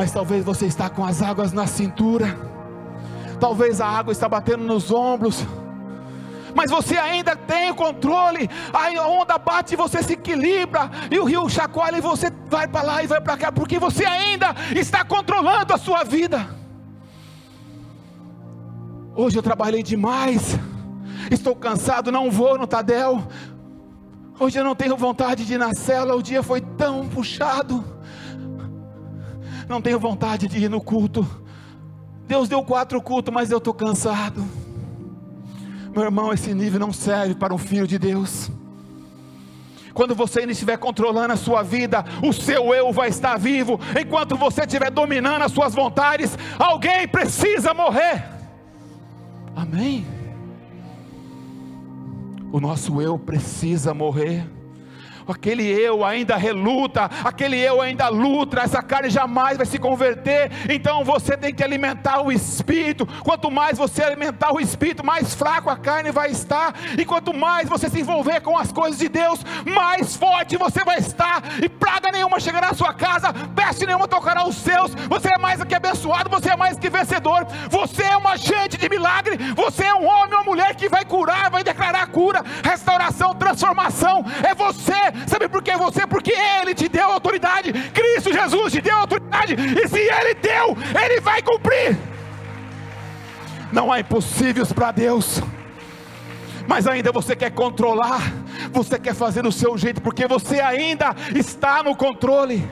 mas 0.00 0.12
talvez 0.12 0.42
você 0.42 0.64
está 0.64 0.88
com 0.88 1.04
as 1.04 1.20
águas 1.20 1.52
na 1.52 1.66
cintura, 1.66 2.34
talvez 3.38 3.82
a 3.82 3.86
água 3.86 4.12
está 4.12 4.26
batendo 4.26 4.64
nos 4.64 4.90
ombros, 4.90 5.44
mas 6.54 6.70
você 6.70 6.96
ainda 6.96 7.36
tem 7.36 7.70
o 7.70 7.74
controle, 7.74 8.48
a 8.72 9.06
onda 9.06 9.36
bate 9.36 9.74
e 9.74 9.76
você 9.76 10.02
se 10.02 10.14
equilibra, 10.14 10.90
e 11.10 11.18
o 11.18 11.24
rio 11.24 11.46
chacoalha 11.50 11.98
e 11.98 12.00
você 12.00 12.32
vai 12.48 12.66
para 12.66 12.80
lá 12.80 13.04
e 13.04 13.06
vai 13.06 13.20
para 13.20 13.36
cá, 13.36 13.52
porque 13.52 13.78
você 13.78 14.06
ainda 14.06 14.54
está 14.74 15.04
controlando 15.04 15.74
a 15.74 15.76
sua 15.76 16.02
vida. 16.02 16.48
Hoje 19.14 19.36
eu 19.36 19.42
trabalhei 19.42 19.82
demais, 19.82 20.58
estou 21.30 21.54
cansado, 21.54 22.10
não 22.10 22.30
vou 22.30 22.56
no 22.56 22.66
Tadel. 22.66 23.22
Hoje 24.38 24.58
eu 24.58 24.64
não 24.64 24.74
tenho 24.74 24.96
vontade 24.96 25.44
de 25.44 25.52
ir 25.52 25.58
na 25.58 25.74
cela, 25.74 26.16
o 26.16 26.22
dia 26.22 26.42
foi 26.42 26.62
tão 26.62 27.06
puxado 27.06 27.99
não 29.70 29.80
tenho 29.80 29.98
vontade 29.98 30.48
de 30.48 30.58
ir 30.58 30.68
no 30.68 30.80
culto. 30.80 31.26
Deus 32.26 32.48
deu 32.48 32.62
quatro 32.62 33.00
cultos, 33.00 33.32
mas 33.32 33.50
eu 33.50 33.58
estou 33.58 33.72
cansado. 33.72 34.44
Meu 35.94 36.02
irmão, 36.04 36.32
esse 36.32 36.52
nível 36.52 36.80
não 36.80 36.92
serve 36.92 37.34
para 37.34 37.54
um 37.54 37.58
filho 37.58 37.86
de 37.86 37.98
Deus. 37.98 38.50
Quando 39.94 40.14
você 40.14 40.40
ainda 40.40 40.52
estiver 40.52 40.76
controlando 40.76 41.32
a 41.32 41.36
sua 41.36 41.62
vida, 41.62 42.04
o 42.22 42.32
seu 42.32 42.74
eu 42.74 42.92
vai 42.92 43.08
estar 43.08 43.36
vivo. 43.38 43.78
Enquanto 43.98 44.36
você 44.36 44.62
estiver 44.62 44.90
dominando 44.90 45.42
as 45.42 45.52
suas 45.52 45.74
vontades, 45.74 46.36
alguém 46.58 47.06
precisa 47.08 47.72
morrer. 47.72 48.24
Amém? 49.54 50.06
O 52.52 52.60
nosso 52.60 53.00
eu 53.00 53.18
precisa 53.18 53.94
morrer 53.94 54.46
aquele 55.30 55.64
eu 55.64 56.04
ainda 56.04 56.36
reluta, 56.36 57.10
aquele 57.24 57.58
eu 57.58 57.80
ainda 57.80 58.08
luta, 58.08 58.60
essa 58.60 58.82
carne 58.82 59.10
jamais 59.10 59.56
vai 59.56 59.66
se 59.66 59.78
converter. 59.78 60.50
Então 60.68 61.04
você 61.04 61.36
tem 61.36 61.54
que 61.54 61.62
alimentar 61.62 62.22
o 62.22 62.32
espírito. 62.32 63.06
Quanto 63.22 63.50
mais 63.50 63.78
você 63.78 64.02
alimentar 64.02 64.52
o 64.52 64.60
espírito, 64.60 65.04
mais 65.04 65.34
fraco 65.34 65.70
a 65.70 65.76
carne 65.76 66.10
vai 66.10 66.30
estar. 66.30 66.74
E 66.98 67.04
quanto 67.04 67.34
mais 67.34 67.68
você 67.68 67.88
se 67.88 68.00
envolver 68.00 68.40
com 68.40 68.56
as 68.56 68.72
coisas 68.72 68.98
de 68.98 69.08
Deus, 69.08 69.40
mais 69.64 70.16
forte 70.16 70.56
você 70.56 70.84
vai 70.84 70.98
estar. 70.98 71.42
E 71.62 71.68
praga 71.68 72.10
nenhuma 72.12 72.40
chegará 72.40 72.68
à 72.68 72.74
sua 72.74 72.92
casa, 72.92 73.32
peste 73.54 73.86
nenhuma 73.86 74.08
tocará 74.08 74.46
os 74.46 74.56
seus. 74.56 74.94
Você 75.08 75.28
é 75.34 75.38
mais 75.38 75.62
que 75.64 75.74
abençoado, 75.74 76.30
você 76.30 76.50
é 76.50 76.56
mais 76.56 76.78
que 76.78 76.90
vencedor. 76.90 77.46
Você 77.68 78.02
é 78.02 78.16
um 78.16 78.26
agente 78.26 78.76
de 78.76 78.88
milagre. 78.88 79.36
Você 79.54 79.84
é 79.84 79.94
um 79.94 80.06
homem 80.06 80.34
ou 80.38 80.44
mulher 80.44 80.74
que 80.74 80.88
vai 80.88 81.04
curar, 81.04 81.50
vai 81.50 81.62
declarar 81.62 82.06
cura, 82.08 82.44
restauração, 82.62 83.34
transformação. 83.34 84.24
É 84.42 84.54
você 84.54 84.92
Sabe 85.26 85.48
por 85.48 85.62
que 85.62 85.76
você? 85.76 86.06
Porque 86.06 86.32
Ele 86.32 86.74
te 86.74 86.88
deu 86.88 87.10
autoridade. 87.10 87.72
Cristo 87.72 88.32
Jesus 88.32 88.72
te 88.72 88.80
deu 88.80 88.96
autoridade. 88.96 89.54
E 89.54 89.88
se 89.88 89.98
Ele 89.98 90.34
deu, 90.34 90.76
Ele 91.02 91.20
vai 91.20 91.42
cumprir. 91.42 91.98
Não 93.72 93.92
há 93.92 94.00
impossíveis 94.00 94.72
para 94.72 94.90
Deus. 94.90 95.40
Mas 96.66 96.86
ainda 96.86 97.10
você 97.10 97.34
quer 97.34 97.50
controlar, 97.50 98.20
você 98.72 98.98
quer 98.98 99.14
fazer 99.14 99.42
do 99.42 99.50
seu 99.50 99.76
jeito, 99.76 100.00
porque 100.00 100.26
você 100.26 100.60
ainda 100.60 101.14
está 101.34 101.82
no 101.82 101.96
controle. 101.96 102.68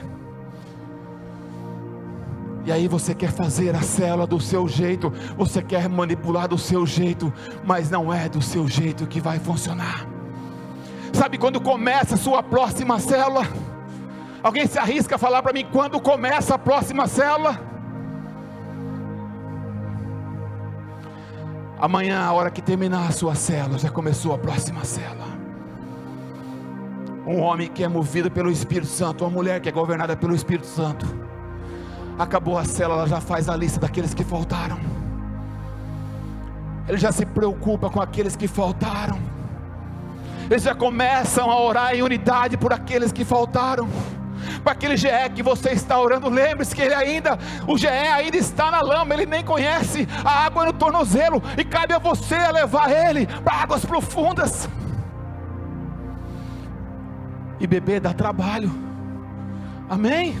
E 2.65 2.71
aí 2.71 2.87
você 2.87 3.15
quer 3.15 3.31
fazer 3.31 3.75
a 3.75 3.81
célula 3.81 4.27
do 4.27 4.39
seu 4.39 4.67
jeito, 4.67 5.11
você 5.35 5.61
quer 5.61 5.89
manipular 5.89 6.47
do 6.47 6.57
seu 6.57 6.85
jeito, 6.85 7.33
mas 7.65 7.89
não 7.89 8.13
é 8.13 8.29
do 8.29 8.41
seu 8.41 8.67
jeito 8.67 9.07
que 9.07 9.19
vai 9.19 9.39
funcionar. 9.39 10.18
Sabe 11.19 11.37
quando 11.37 11.59
começa 11.59 12.15
a 12.15 12.17
sua 12.17 12.41
próxima 12.41 12.97
célula? 12.97 13.41
Alguém 14.41 14.65
se 14.65 14.79
arrisca 14.79 15.15
a 15.15 15.17
falar 15.17 15.43
para 15.43 15.51
mim 15.51 15.65
quando 15.69 15.99
começa 15.99 16.55
a 16.55 16.57
próxima 16.57 17.07
célula? 17.09 17.59
Amanhã, 21.77 22.21
a 22.21 22.31
hora 22.31 22.49
que 22.49 22.61
terminar 22.61 23.05
a 23.05 23.11
sua 23.11 23.35
célula, 23.35 23.77
já 23.77 23.89
começou 23.89 24.33
a 24.33 24.37
próxima 24.37 24.85
célula. 24.85 25.27
Um 27.27 27.41
homem 27.41 27.67
que 27.67 27.83
é 27.83 27.89
movido 27.89 28.31
pelo 28.31 28.49
Espírito 28.49 28.87
Santo, 28.87 29.25
uma 29.25 29.29
mulher 29.29 29.59
que 29.59 29.67
é 29.67 29.73
governada 29.73 30.15
pelo 30.15 30.33
Espírito 30.33 30.67
Santo. 30.67 31.05
Acabou 32.17 32.57
a 32.57 32.63
célula, 32.63 33.05
já 33.07 33.19
faz 33.19 33.49
a 33.49 33.57
lista 33.57 33.77
daqueles 33.77 34.13
que 34.13 34.23
faltaram. 34.23 34.79
Ele 36.87 36.97
já 36.97 37.11
se 37.11 37.25
preocupa 37.25 37.89
com 37.89 38.01
aqueles 38.01 38.37
que 38.37 38.47
faltaram 38.47 39.28
eles 40.49 40.63
já 40.63 40.73
começam 40.73 41.49
a 41.49 41.59
orar 41.59 41.93
em 41.93 42.01
unidade 42.01 42.57
por 42.57 42.73
aqueles 42.73 43.11
que 43.11 43.23
faltaram. 43.23 43.87
Para 44.63 44.71
aquele 44.71 44.97
GE 44.97 45.07
que 45.35 45.43
você 45.43 45.71
está 45.71 45.99
orando, 45.99 46.29
lembre-se 46.29 46.75
que 46.75 46.81
ele 46.81 46.93
ainda, 46.93 47.37
o 47.67 47.77
GE 47.77 47.87
ainda 47.87 48.37
está 48.37 48.71
na 48.71 48.81
lama, 48.81 49.13
ele 49.13 49.25
nem 49.25 49.43
conhece 49.43 50.07
a 50.23 50.45
água 50.45 50.65
no 50.65 50.73
tornozelo, 50.73 51.41
e 51.57 51.63
cabe 51.63 51.93
a 51.93 51.99
você 51.99 52.35
levar 52.51 52.89
ele 52.91 53.27
para 53.43 53.53
águas 53.53 53.85
profundas. 53.85 54.67
E 57.59 57.67
beber 57.67 57.99
dá 57.99 58.13
trabalho, 58.13 58.71
amém? 59.89 60.37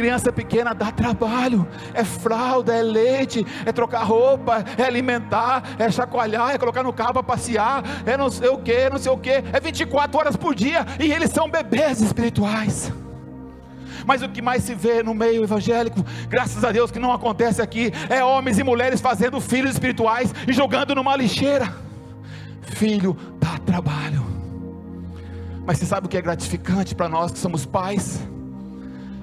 Criança 0.00 0.32
pequena 0.32 0.72
dá 0.72 0.90
trabalho, 0.90 1.68
é 1.92 2.02
fralda, 2.02 2.74
é 2.74 2.80
leite, 2.80 3.46
é 3.66 3.70
trocar 3.70 4.02
roupa, 4.02 4.64
é 4.78 4.82
alimentar, 4.82 5.62
é 5.78 5.90
chacoalhar, 5.90 6.52
é 6.52 6.56
colocar 6.56 6.82
no 6.82 6.90
carro 6.90 7.12
para 7.12 7.22
passear, 7.22 7.84
é 8.06 8.16
não 8.16 8.30
sei 8.30 8.48
o 8.48 8.56
que, 8.56 8.88
não 8.88 8.96
sei 8.96 9.12
o 9.12 9.18
que, 9.18 9.28
é 9.28 9.60
24 9.60 10.18
horas 10.18 10.36
por 10.36 10.54
dia 10.54 10.86
e 10.98 11.12
eles 11.12 11.30
são 11.30 11.50
bebês 11.50 12.00
espirituais. 12.00 12.90
Mas 14.06 14.22
o 14.22 14.28
que 14.30 14.40
mais 14.40 14.62
se 14.64 14.74
vê 14.74 15.02
no 15.02 15.12
meio 15.12 15.42
evangélico, 15.42 16.02
graças 16.30 16.64
a 16.64 16.72
Deus 16.72 16.90
que 16.90 16.98
não 16.98 17.12
acontece 17.12 17.60
aqui, 17.60 17.92
é 18.08 18.24
homens 18.24 18.58
e 18.58 18.62
mulheres 18.62 19.02
fazendo 19.02 19.38
filhos 19.38 19.72
espirituais 19.72 20.34
e 20.48 20.52
jogando 20.54 20.94
numa 20.94 21.14
lixeira. 21.14 21.70
Filho 22.62 23.14
dá 23.38 23.58
trabalho. 23.66 24.24
Mas 25.66 25.76
você 25.76 25.84
sabe 25.84 26.06
o 26.06 26.08
que 26.08 26.16
é 26.16 26.22
gratificante 26.22 26.94
para 26.94 27.06
nós 27.06 27.32
que 27.32 27.38
somos 27.38 27.66
pais? 27.66 28.18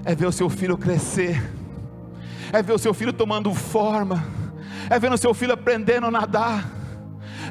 É 0.08 0.16
ver 0.16 0.26
o 0.26 0.32
seu 0.32 0.50
filho 0.50 0.78
crescer, 0.78 1.52
é 2.54 2.64
ver 2.64 2.72
o 2.72 2.78
seu 2.78 2.94
filho 2.94 3.12
tomando 3.12 3.54
forma, 3.54 4.24
é 4.90 4.98
vendo 4.98 5.18
seu 5.18 5.34
filho 5.34 5.52
aprendendo 5.52 6.08
a 6.08 6.12
nadar, 6.12 6.66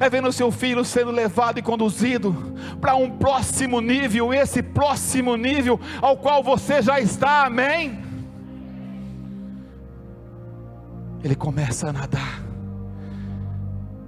é 0.00 0.08
vendo 0.08 0.32
seu 0.32 0.50
filho 0.50 0.82
sendo 0.82 1.10
levado 1.10 1.58
e 1.58 1.62
conduzido 1.62 2.34
para 2.80 2.96
um 2.96 3.10
próximo 3.18 3.78
nível, 3.82 4.32
esse 4.32 4.62
próximo 4.62 5.36
nível 5.36 5.78
ao 6.00 6.16
qual 6.16 6.42
você 6.42 6.80
já 6.80 6.98
está, 6.98 7.44
amém? 7.44 8.02
Ele 11.22 11.34
começa 11.34 11.90
a 11.90 11.92
nadar. 11.92 12.42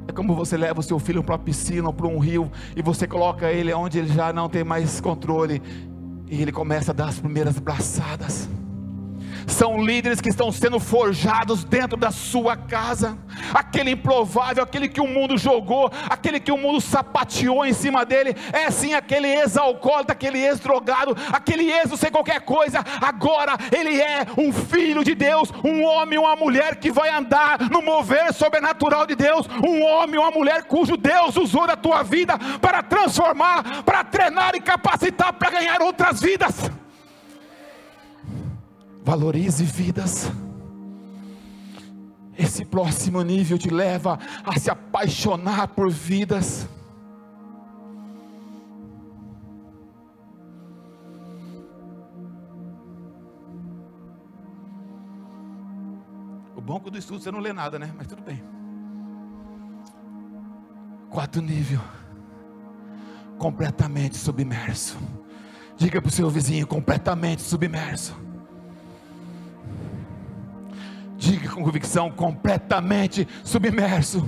É 0.07 0.13
como 0.13 0.35
você 0.35 0.57
leva 0.57 0.81
o 0.81 0.83
seu 0.83 0.99
filho 0.99 1.23
para 1.23 1.35
uma 1.35 1.39
piscina 1.39 1.89
ou 1.89 1.93
para 1.93 2.07
um 2.07 2.19
rio 2.19 2.51
e 2.75 2.81
você 2.81 3.07
coloca 3.07 3.53
ele 3.53 3.75
onde 3.75 3.99
ele 3.99 4.09
já 4.09 4.33
não 4.33 4.49
tem 4.49 4.65
mais 4.65 5.03
controle 5.03 5.61
e 6.31 6.41
ele 6.43 6.53
começa 6.53 6.93
a 6.93 6.95
dar 6.95 7.09
as 7.09 7.19
primeiras 7.19 7.59
braçadas 7.59 8.49
são 9.49 9.83
líderes 9.83 10.21
que 10.21 10.29
estão 10.29 10.53
sendo 10.53 10.79
forjados 10.79 11.65
dentro 11.65 11.97
da 11.97 12.11
sua 12.11 12.57
casa. 12.57 13.19
Aquele 13.53 13.93
improvável, 13.93 14.63
aquele 14.63 14.89
que 14.89 15.01
o 15.01 15.07
mundo 15.07 15.39
jogou, 15.39 15.91
aquele 16.09 16.39
que 16.39 16.53
o 16.53 16.59
mundo 16.59 16.81
sapateou 16.81 17.65
em 17.65 17.73
cima 17.73 18.05
dele, 18.05 18.37
é 18.53 18.71
sim 18.71 18.95
aquele 18.95 19.29
ex-alcoólatra, 19.29 20.13
aquele 20.13 20.39
ex-drogado, 20.39 21.17
aquele 21.33 21.71
ex 21.71 21.91
não 21.91 21.97
sei 21.97 22.11
qualquer 22.11 22.41
coisa. 22.41 22.85
Agora 23.01 23.57
ele 23.73 24.01
é 24.01 24.27
um 24.37 24.53
filho 24.53 25.03
de 25.03 25.15
Deus, 25.15 25.53
um 25.65 25.83
homem, 25.85 26.19
uma 26.19 26.37
mulher 26.37 26.77
que 26.77 26.91
vai 26.91 27.11
andar 27.11 27.71
no 27.71 27.83
mover 27.83 28.33
sobrenatural 28.33 29.07
de 29.07 29.15
Deus, 29.15 29.49
um 29.67 29.83
homem, 29.83 30.19
uma 30.19 30.31
mulher 30.31 30.65
cujo 30.65 30.97
Deus 30.97 31.37
usou 31.37 31.67
da 31.67 31.77
tua 31.77 32.03
vida 32.03 32.39
para 32.61 32.83
transformar, 32.83 33.83
para 33.85 34.05
treinar 34.05 34.55
e 34.55 34.61
capacitar 34.61 35.33
para 35.33 35.51
ganhar 35.51 35.81
outras 35.81 36.21
vidas. 36.21 36.71
Valorize 39.09 39.65
vidas. 39.65 40.31
Esse 42.37 42.63
próximo 42.63 43.23
nível 43.23 43.57
te 43.57 43.71
leva 43.71 44.19
a 44.45 44.59
se 44.59 44.71
apaixonar 44.71 45.69
por 45.69 45.91
vidas. 45.91 46.69
O 56.55 56.61
bom 56.61 56.83
é 56.87 56.91
do 56.91 56.99
estudo 56.99 57.23
você 57.23 57.31
não 57.31 57.41
lê 57.41 57.55
nada, 57.55 57.79
né? 57.79 57.91
Mas 57.97 58.07
tudo 58.07 58.21
bem. 58.21 58.43
Quarto 61.09 61.41
nível. 61.41 61.81
Completamente 63.39 64.19
submerso. 64.19 64.99
Diga 65.79 65.99
para 66.03 66.11
o 66.11 66.13
seu 66.13 66.29
vizinho: 66.29 66.67
completamente 66.67 67.41
submerso. 67.41 68.28
Diga 71.19 71.49
com 71.49 71.65
convicção, 71.65 72.13
completamente 72.13 73.27
submerso. 73.43 74.25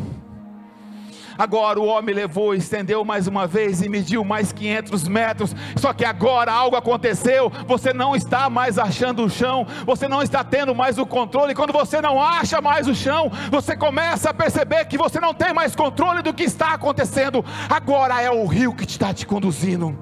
Agora 1.39 1.81
o 1.81 1.87
homem 1.87 2.15
levou, 2.15 2.53
estendeu 2.53 3.05
mais 3.05 3.27
uma 3.27 3.47
vez 3.47 3.81
e 3.81 3.89
mediu 3.89 4.25
mais 4.25 4.53
500 4.53 5.09
metros. 5.09 5.57
Só 5.77 5.93
que 5.93 6.05
agora 6.05 6.53
algo 6.53 6.77
aconteceu. 6.77 7.51
Você 7.67 7.95
não 7.95 8.15
está 8.15 8.51
mais 8.51 8.77
achando 8.77 9.25
o 9.25 9.31
chão, 9.31 9.67
você 9.87 10.09
não 10.09 10.21
está 10.21 10.43
tendo 10.43 10.75
mais 10.75 10.99
o 10.99 11.07
controle. 11.07 11.55
Quando 11.55 11.73
você 11.73 12.01
não 12.03 12.21
acha 12.21 12.61
mais 12.61 12.89
o 12.89 12.95
chão, 12.95 13.31
você 13.51 13.77
começa 13.77 14.31
a 14.31 14.35
perceber 14.35 14.85
que 14.87 14.99
você 14.99 15.21
não 15.21 15.33
tem 15.33 15.55
mais 15.55 15.75
controle 15.77 16.23
do 16.23 16.35
que 16.35 16.43
está 16.43 16.75
acontecendo. 16.75 17.43
Agora 17.71 18.21
é 18.21 18.31
o 18.31 18.45
rio 18.47 18.75
que 18.75 18.85
está 18.85 19.15
te 19.15 19.25
conduzindo. 19.25 19.97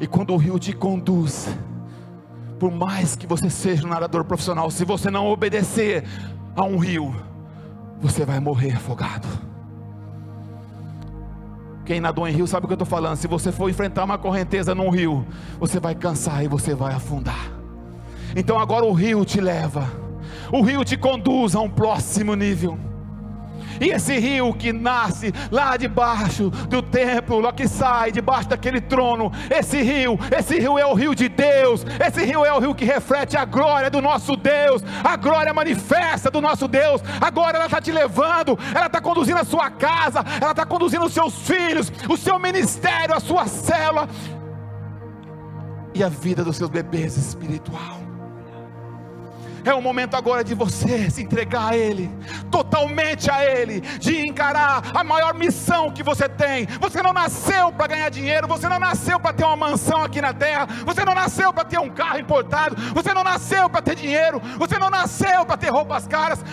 E 0.00 0.06
quando 0.06 0.34
o 0.34 0.36
rio 0.36 0.58
te 0.58 0.72
conduz, 0.72 1.48
por 2.62 2.70
mais 2.70 3.16
que 3.16 3.26
você 3.26 3.50
seja 3.50 3.84
um 3.84 3.90
nadador 3.90 4.22
profissional, 4.22 4.70
se 4.70 4.84
você 4.84 5.10
não 5.10 5.26
obedecer 5.26 6.04
a 6.54 6.62
um 6.62 6.78
rio, 6.78 7.12
você 8.00 8.24
vai 8.24 8.38
morrer 8.38 8.76
afogado. 8.76 9.26
Quem 11.84 12.00
nadou 12.00 12.28
em 12.28 12.32
rio 12.32 12.46
sabe 12.46 12.64
o 12.64 12.68
que 12.68 12.74
eu 12.74 12.76
estou 12.76 12.86
falando. 12.86 13.16
Se 13.16 13.26
você 13.26 13.50
for 13.50 13.68
enfrentar 13.68 14.04
uma 14.04 14.16
correnteza 14.16 14.76
num 14.76 14.90
rio, 14.90 15.26
você 15.58 15.80
vai 15.80 15.96
cansar 15.96 16.44
e 16.44 16.46
você 16.46 16.72
vai 16.72 16.94
afundar. 16.94 17.50
Então 18.36 18.60
agora 18.60 18.84
o 18.84 18.92
rio 18.92 19.24
te 19.24 19.40
leva, 19.40 19.90
o 20.52 20.62
rio 20.62 20.84
te 20.84 20.96
conduz 20.96 21.56
a 21.56 21.60
um 21.60 21.68
próximo 21.68 22.36
nível. 22.36 22.78
E 23.82 23.90
esse 23.90 24.16
rio 24.16 24.54
que 24.54 24.72
nasce 24.72 25.34
lá 25.50 25.76
debaixo 25.76 26.50
do 26.50 26.80
templo, 26.80 27.40
lá 27.40 27.52
que 27.52 27.66
sai 27.66 28.12
debaixo 28.12 28.48
daquele 28.48 28.80
trono, 28.80 29.32
esse 29.50 29.82
rio, 29.82 30.16
esse 30.30 30.56
rio 30.56 30.78
é 30.78 30.86
o 30.86 30.94
rio 30.94 31.16
de 31.16 31.28
Deus, 31.28 31.84
esse 31.98 32.24
rio 32.24 32.44
é 32.44 32.52
o 32.52 32.60
rio 32.60 32.76
que 32.76 32.84
reflete 32.84 33.36
a 33.36 33.44
glória 33.44 33.90
do 33.90 34.00
nosso 34.00 34.36
Deus, 34.36 34.84
a 35.02 35.16
glória 35.16 35.52
manifesta 35.52 36.30
do 36.30 36.40
nosso 36.40 36.68
Deus. 36.68 37.02
Agora 37.20 37.56
ela 37.56 37.66
está 37.66 37.80
te 37.80 37.90
levando, 37.90 38.56
ela 38.72 38.86
está 38.86 39.00
conduzindo 39.00 39.40
a 39.40 39.44
sua 39.44 39.68
casa, 39.68 40.24
ela 40.40 40.52
está 40.52 40.64
conduzindo 40.64 41.04
os 41.04 41.12
seus 41.12 41.34
filhos, 41.40 41.92
o 42.08 42.16
seu 42.16 42.38
ministério, 42.38 43.16
a 43.16 43.20
sua 43.20 43.48
célula 43.48 44.08
e 45.92 46.04
a 46.04 46.08
vida 46.08 46.44
dos 46.44 46.56
seus 46.56 46.70
bebês 46.70 47.16
espiritual. 47.16 48.11
É 49.64 49.72
o 49.72 49.80
momento 49.80 50.16
agora 50.16 50.42
de 50.42 50.54
você 50.54 51.08
se 51.10 51.22
entregar 51.22 51.72
a 51.72 51.76
Ele, 51.76 52.10
totalmente 52.50 53.30
a 53.30 53.44
Ele, 53.44 53.80
de 53.80 54.26
encarar 54.26 54.82
a 54.94 55.04
maior 55.04 55.34
missão 55.34 55.90
que 55.90 56.02
você 56.02 56.28
tem. 56.28 56.66
Você 56.80 57.00
não 57.02 57.12
nasceu 57.12 57.70
para 57.70 57.86
ganhar 57.86 58.08
dinheiro, 58.08 58.48
você 58.48 58.68
não 58.68 58.80
nasceu 58.80 59.20
para 59.20 59.32
ter 59.32 59.44
uma 59.44 59.56
mansão 59.56 60.02
aqui 60.02 60.20
na 60.20 60.32
terra, 60.32 60.66
você 60.84 61.04
não 61.04 61.14
nasceu 61.14 61.52
para 61.52 61.64
ter 61.64 61.78
um 61.78 61.90
carro 61.90 62.18
importado, 62.18 62.74
você 62.92 63.14
não 63.14 63.22
nasceu 63.22 63.70
para 63.70 63.82
ter 63.82 63.94
dinheiro, 63.94 64.40
você 64.58 64.78
não 64.78 64.90
nasceu 64.90 65.46
para 65.46 65.56
ter 65.56 65.70
roupas 65.70 66.06
caras. 66.06 66.44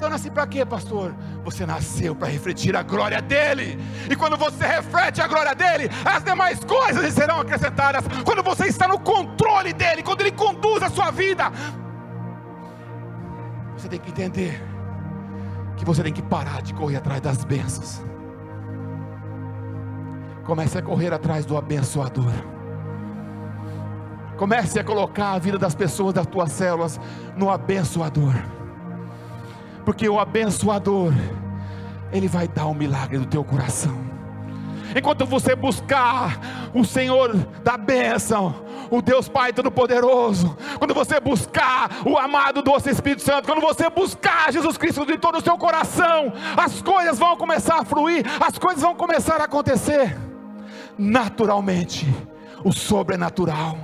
Então 0.00 0.08
eu 0.08 0.12
nasci 0.12 0.30
para 0.30 0.46
quê, 0.46 0.64
pastor? 0.64 1.14
Você 1.44 1.66
nasceu 1.66 2.16
para 2.16 2.26
refletir 2.28 2.74
a 2.74 2.82
glória 2.82 3.20
dele. 3.20 3.78
E 4.10 4.16
quando 4.16 4.34
você 4.34 4.64
reflete 4.66 5.20
a 5.20 5.26
glória 5.26 5.54
dele, 5.54 5.90
as 6.06 6.24
demais 6.24 6.58
coisas 6.64 7.12
serão 7.12 7.40
acrescentadas. 7.40 8.02
Quando 8.24 8.42
você 8.42 8.66
está 8.66 8.88
no 8.88 8.98
controle 8.98 9.74
dele, 9.74 10.02
quando 10.02 10.22
ele 10.22 10.32
conduz 10.32 10.82
a 10.82 10.88
sua 10.88 11.10
vida, 11.10 11.52
você 13.80 13.88
tem 13.88 13.98
que 13.98 14.10
entender 14.10 14.62
que 15.76 15.84
você 15.86 16.02
tem 16.02 16.12
que 16.12 16.20
parar 16.20 16.60
de 16.60 16.74
correr 16.74 16.96
atrás 16.96 17.20
das 17.22 17.44
bênçãos. 17.44 18.02
Comece 20.44 20.76
a 20.76 20.82
correr 20.82 21.14
atrás 21.14 21.46
do 21.46 21.56
abençoador. 21.56 22.30
Comece 24.36 24.78
a 24.78 24.84
colocar 24.84 25.32
a 25.32 25.38
vida 25.38 25.58
das 25.58 25.74
pessoas 25.74 26.12
das 26.12 26.26
tuas 26.26 26.52
células 26.52 27.00
no 27.36 27.50
abençoador. 27.50 28.34
Porque 29.84 30.06
o 30.06 30.20
abençoador, 30.20 31.14
ele 32.12 32.28
vai 32.28 32.46
dar 32.46 32.66
um 32.66 32.74
milagre 32.74 33.18
do 33.18 33.24
teu 33.24 33.42
coração 33.42 34.10
enquanto 34.96 35.24
você 35.26 35.54
buscar 35.54 36.70
o 36.74 36.84
Senhor 36.84 37.34
da 37.62 37.76
bênção, 37.76 38.54
o 38.90 39.00
Deus 39.00 39.28
Pai 39.28 39.52
Todo-Poderoso, 39.52 40.56
quando 40.80 40.92
você 40.94 41.20
buscar 41.20 41.88
o 42.04 42.18
amado 42.18 42.62
doce 42.62 42.90
Espírito 42.90 43.22
Santo, 43.22 43.46
quando 43.46 43.60
você 43.60 43.88
buscar 43.88 44.52
Jesus 44.52 44.76
Cristo 44.76 45.06
de 45.06 45.16
todo 45.16 45.38
o 45.38 45.40
seu 45.40 45.56
coração, 45.56 46.32
as 46.56 46.82
coisas 46.82 47.18
vão 47.18 47.36
começar 47.36 47.80
a 47.80 47.84
fluir, 47.84 48.24
as 48.42 48.58
coisas 48.58 48.82
vão 48.82 48.96
começar 48.96 49.40
a 49.40 49.44
acontecer 49.44 50.16
naturalmente, 50.98 52.06
o 52.64 52.72
sobrenatural. 52.72 53.78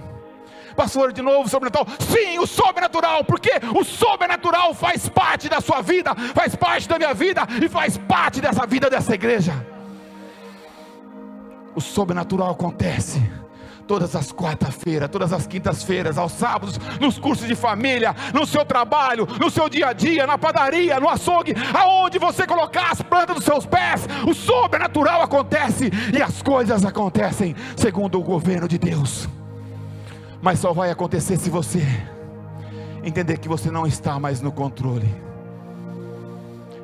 Pastor, 0.75 1.13
de 1.13 1.23
novo, 1.23 1.49
sobrenatural. 1.49 1.87
Sim, 2.01 2.39
o 2.39 2.47
sobrenatural, 2.47 3.25
porque 3.25 3.53
o 3.79 3.85
sobrenatural 3.85 4.75
faz 4.75 5.09
parte 5.09 5.49
da 5.49 5.61
sua 5.61 5.81
vida, 5.81 6.15
faz 6.35 6.57
parte 6.57 6.89
da 6.89 6.99
minha 6.99 7.15
vida 7.15 7.47
e 7.63 7.69
faz 7.69 7.97
parte 7.97 8.41
dessa 8.41 8.67
vida 8.67 8.91
dessa 8.91 9.15
igreja 9.15 9.55
o 11.77 11.81
sobrenatural 11.81 12.53
acontece 12.53 13.21
todas 13.87 14.17
as 14.17 14.33
quarta-feiras, 14.33 15.09
todas 15.09 15.33
as 15.33 15.47
quintas-feiras, 15.47 16.19
aos 16.19 16.33
sábados, 16.33 16.79
nos 17.01 17.19
cursos 17.19 17.47
de 17.47 17.55
família, 17.55 18.15
no 18.35 18.45
seu 18.45 18.65
trabalho, 18.65 19.27
no 19.41 19.51
seu 19.51 19.69
dia 19.69 19.89
a 19.89 19.93
dia, 19.93 20.27
na 20.27 20.37
padaria, 20.37 20.99
no 20.99 21.09
açougue, 21.09 21.55
aonde 21.75 22.19
você 22.19 22.47
colocar 22.47 22.91
as 22.91 23.03
plantas 23.03 23.37
dos 23.37 23.45
seus 23.45 23.65
pés, 23.65 24.07
o 24.27 24.35
sobrenatural 24.35 25.23
acontece 25.23 25.91
e 26.13 26.21
as 26.21 26.43
coisas 26.43 26.85
acontecem 26.85 27.55
segundo 27.77 28.19
o 28.19 28.23
governo 28.23 28.67
de 28.67 28.79
Deus. 28.79 29.29
Mas 30.43 30.59
só 30.59 30.73
vai 30.73 30.91
acontecer 30.91 31.37
se 31.37 31.49
você 31.49 31.83
entender 33.03 33.39
que 33.39 33.49
você 33.49 33.71
não 33.71 33.87
está 33.87 34.19
mais 34.19 34.41
no 34.41 34.51
controle. 34.51 35.09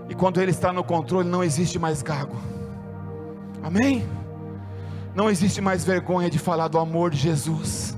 E 0.09 0.15
quando 0.15 0.41
ele 0.41 0.51
está 0.51 0.73
no 0.73 0.85
controle, 0.85 1.29
não 1.29 1.43
existe 1.43 1.79
mais 1.79 2.03
cargo. 2.03 2.37
Amém? 3.62 4.07
Não 5.14 5.29
existe 5.31 5.61
mais 5.61 5.85
vergonha 5.85 6.31
de 6.31 6.38
falar 6.38 6.68
do 6.68 6.79
amor 6.79 7.11
de 7.11 7.18
Jesus. 7.18 7.96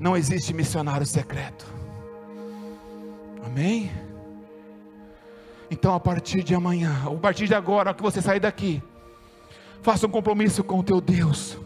Não 0.00 0.16
existe 0.16 0.52
missionário 0.52 1.06
secreto. 1.06 1.66
Amém? 3.44 3.90
Então, 5.70 5.94
a 5.94 6.00
partir 6.00 6.42
de 6.42 6.54
amanhã, 6.54 7.02
a 7.06 7.10
partir 7.16 7.46
de 7.46 7.54
agora, 7.54 7.94
que 7.94 8.02
você 8.02 8.20
sair 8.20 8.40
daqui, 8.40 8.82
faça 9.80 10.06
um 10.06 10.10
compromisso 10.10 10.62
com 10.62 10.78
o 10.78 10.82
teu 10.82 11.00
Deus 11.00 11.58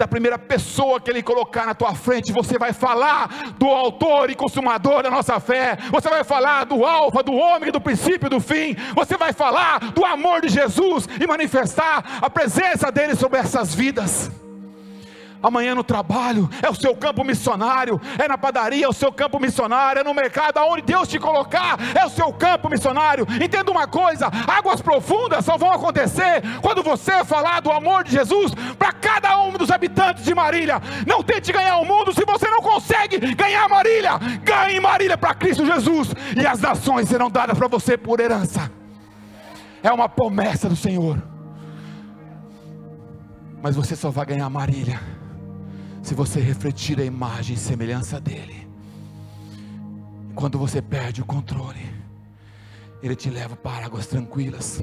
da 0.00 0.08
primeira 0.08 0.38
pessoa 0.38 0.98
que 0.98 1.10
Ele 1.10 1.22
colocar 1.22 1.66
na 1.66 1.74
tua 1.74 1.94
frente, 1.94 2.32
você 2.32 2.58
vai 2.58 2.72
falar 2.72 3.52
do 3.58 3.66
autor 3.66 4.30
e 4.30 4.34
consumador 4.34 5.02
da 5.02 5.10
nossa 5.10 5.38
fé, 5.38 5.76
você 5.90 6.08
vai 6.08 6.24
falar 6.24 6.64
do 6.64 6.86
alfa, 6.86 7.22
do 7.22 7.34
homem, 7.34 7.70
do 7.70 7.82
princípio 7.82 8.26
e 8.26 8.30
do 8.30 8.40
fim, 8.40 8.74
você 8.94 9.18
vai 9.18 9.34
falar 9.34 9.92
do 9.92 10.02
amor 10.02 10.40
de 10.40 10.48
Jesus 10.48 11.06
e 11.20 11.26
manifestar 11.26 12.18
a 12.22 12.30
presença 12.30 12.90
dele 12.90 13.14
sobre 13.14 13.40
essas 13.40 13.74
vidas 13.74 14.30
amanhã 15.42 15.74
no 15.74 15.82
trabalho, 15.82 16.48
é 16.62 16.68
o 16.68 16.74
seu 16.74 16.94
campo 16.94 17.24
missionário, 17.24 18.00
é 18.18 18.28
na 18.28 18.36
padaria, 18.36 18.84
é 18.84 18.88
o 18.88 18.92
seu 18.92 19.12
campo 19.12 19.40
missionário, 19.40 20.00
é 20.00 20.04
no 20.04 20.14
mercado, 20.14 20.58
aonde 20.58 20.82
Deus 20.82 21.08
te 21.08 21.18
colocar, 21.18 21.78
é 21.94 22.04
o 22.04 22.10
seu 22.10 22.32
campo 22.32 22.68
missionário. 22.68 23.26
Entenda 23.42 23.70
uma 23.70 23.86
coisa: 23.86 24.30
águas 24.46 24.80
profundas 24.80 25.44
só 25.44 25.56
vão 25.56 25.72
acontecer 25.72 26.42
quando 26.60 26.82
você 26.82 27.24
falar 27.24 27.60
do 27.60 27.70
amor 27.70 28.04
de 28.04 28.12
Jesus 28.12 28.52
para 28.78 28.92
cada 28.92 29.40
um 29.40 29.52
dos 29.52 29.70
habitantes 29.70 30.24
de 30.24 30.34
Marília. 30.34 30.80
Não 31.06 31.22
tente 31.22 31.52
ganhar 31.52 31.78
o 31.78 31.84
mundo 31.84 32.12
se 32.12 32.24
você 32.24 32.48
não 32.48 32.60
consegue 32.60 33.34
ganhar 33.34 33.68
Marília. 33.68 34.18
Ganhe 34.42 34.80
Marília 34.80 35.16
para 35.16 35.34
Cristo 35.34 35.64
Jesus, 35.64 36.14
e 36.36 36.46
as 36.46 36.60
nações 36.60 37.08
serão 37.08 37.30
dadas 37.30 37.56
para 37.56 37.68
você 37.68 37.96
por 37.96 38.20
herança. 38.20 38.70
É 39.82 39.90
uma 39.90 40.08
promessa 40.08 40.68
do 40.68 40.76
Senhor. 40.76 41.22
Mas 43.62 43.76
você 43.76 43.94
só 43.94 44.10
vai 44.10 44.24
ganhar 44.24 44.48
Marília 44.48 45.19
se 46.02 46.14
você 46.14 46.40
refletir 46.40 46.98
a 47.00 47.04
imagem 47.04 47.54
e 47.54 47.58
semelhança 47.58 48.20
dele. 48.20 48.68
Quando 50.34 50.58
você 50.58 50.80
perde 50.80 51.20
o 51.20 51.24
controle, 51.24 51.92
ele 53.02 53.14
te 53.14 53.30
leva 53.30 53.56
para 53.56 53.86
águas 53.86 54.06
tranquilas. 54.06 54.82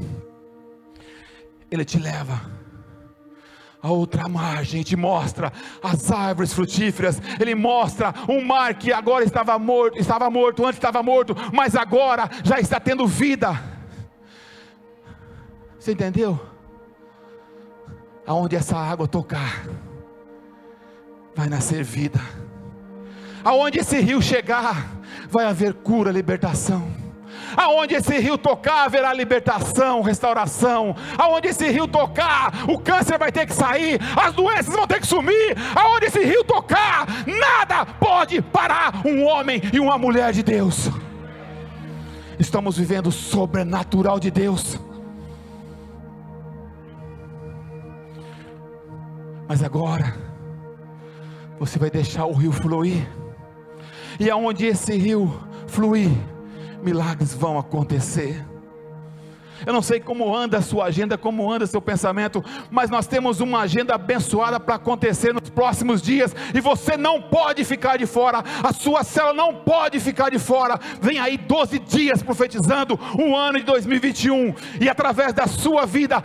Ele 1.70 1.84
te 1.84 2.00
leva 2.00 2.40
a 3.82 3.92
outra 3.92 4.28
margem, 4.28 4.84
te 4.84 4.96
mostra 4.96 5.52
as 5.84 6.12
árvores 6.12 6.54
frutíferas, 6.54 7.22
ele 7.40 7.54
mostra 7.56 8.14
um 8.28 8.44
mar 8.44 8.74
que 8.74 8.92
agora 8.92 9.24
estava 9.24 9.58
morto, 9.60 10.00
estava 10.00 10.30
morto, 10.30 10.66
antes 10.66 10.78
estava 10.78 11.04
morto, 11.04 11.36
mas 11.54 11.76
agora 11.76 12.30
já 12.44 12.60
está 12.60 12.80
tendo 12.80 13.08
vida. 13.08 13.62
Você 15.80 15.92
entendeu? 15.92 16.40
Aonde 18.26 18.56
essa 18.56 18.76
água 18.76 19.08
tocar, 19.08 19.66
vai 21.38 21.48
nascer 21.48 21.84
vida. 21.84 22.20
Aonde 23.44 23.78
esse 23.78 24.00
rio 24.00 24.20
chegar, 24.20 24.88
vai 25.30 25.46
haver 25.46 25.76
cura, 25.76 26.12
libertação. 26.12 26.92
Aonde 27.56 27.94
esse 27.94 28.18
rio 28.18 28.40
tocar, 28.40 28.86
haverá 28.86 29.14
libertação, 29.14 30.02
restauração. 30.02 30.96
Aonde 31.16 31.50
esse 31.50 31.70
rio 31.70 31.88
tocar, 31.88 32.68
o 32.68 32.80
câncer 32.80 33.20
vai 33.20 33.32
ter 33.32 33.46
que 33.46 33.54
sair, 33.54 34.00
as 34.20 34.34
doenças 34.34 34.74
vão 34.74 34.88
ter 34.88 35.00
que 35.00 35.06
sumir. 35.06 35.56
Aonde 35.76 36.08
esse 36.08 36.24
rio 36.24 36.44
tocar, 36.44 37.06
nada 37.28 37.86
pode 37.86 38.42
parar 38.42 39.06
um 39.06 39.24
homem 39.24 39.62
e 39.72 39.80
uma 39.80 39.98
mulher 39.98 40.34
de 40.34 40.42
Deus. 40.42 40.90
Estamos 42.40 42.78
vivendo 42.78 43.08
o 43.08 43.12
sobrenatural 43.12 44.20
de 44.20 44.32
Deus. 44.32 44.80
Mas 49.48 49.64
agora, 49.64 50.27
você 51.60 51.80
vai 51.80 51.90
deixar 51.90 52.26
o 52.26 52.34
rio 52.34 52.52
fluir, 52.52 53.08
e 54.20 54.30
aonde 54.30 54.66
esse 54.66 54.96
rio 54.96 55.34
fluir, 55.68 56.12
milagres 56.82 57.34
vão 57.34 57.58
acontecer. 57.58 58.46
Eu 59.66 59.74
não 59.74 59.82
sei 59.82 60.00
como 60.00 60.36
anda 60.36 60.60
a 60.60 60.62
sua 60.62 60.86
agenda, 60.86 61.18
como 61.18 61.52
anda 61.52 61.66
seu 61.66 61.82
pensamento, 61.82 62.44
mas 62.70 62.90
nós 62.90 63.08
temos 63.08 63.40
uma 63.40 63.62
agenda 63.62 63.96
abençoada 63.96 64.60
para 64.60 64.76
acontecer 64.76 65.34
nos 65.34 65.50
próximos 65.50 66.02
dias, 66.02 66.36
e 66.54 66.62
você 66.62 66.96
não 66.96 67.22
pode 67.22 67.64
ficar 67.64 67.98
de 67.98 68.06
fora, 68.06 68.44
a 68.64 68.72
sua 68.72 69.04
célula 69.04 69.34
não 69.34 69.56
pode 69.56 70.00
ficar 70.00 70.30
de 70.30 70.38
fora. 70.38 70.80
Vem 71.02 71.18
aí 71.20 71.38
12 71.38 71.80
dias 71.80 72.22
profetizando 72.22 73.00
o 73.18 73.36
ano 73.36 73.60
de 73.60 73.66
2021, 73.66 74.54
e 74.80 74.88
através 74.88 75.34
da 75.34 75.48
sua 75.48 75.86
vida, 75.86 76.24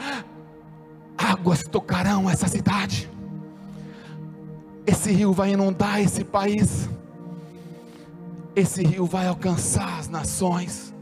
águas 1.17 1.63
tocarão 1.63 2.29
essa 2.29 2.49
cidade. 2.49 3.12
Esse 4.87 5.13
rio 5.13 5.33
vai 5.33 5.53
inundar 5.53 6.01
esse 6.01 6.25
país. 6.25 6.89
Esse 8.55 8.83
rio 8.83 9.07
vai 9.07 9.27
alcançar 9.27 9.99
as 9.99 10.09
nações. 10.09 10.93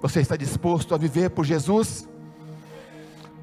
Você 0.00 0.20
está 0.20 0.36
disposto 0.36 0.94
a 0.94 0.98
viver 0.98 1.30
por 1.30 1.44
Jesus? 1.44 2.08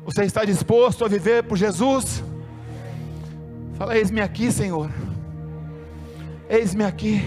Você 0.06 0.24
está 0.24 0.46
disposto 0.46 1.04
a 1.04 1.08
viver 1.08 1.44
por 1.44 1.58
Jesus? 1.58 2.24
Fala, 3.76 3.98
eis-me 3.98 4.22
aqui, 4.22 4.52
Senhor. 4.52 4.90
Eis-me 6.50 6.84
aqui. 6.84 7.22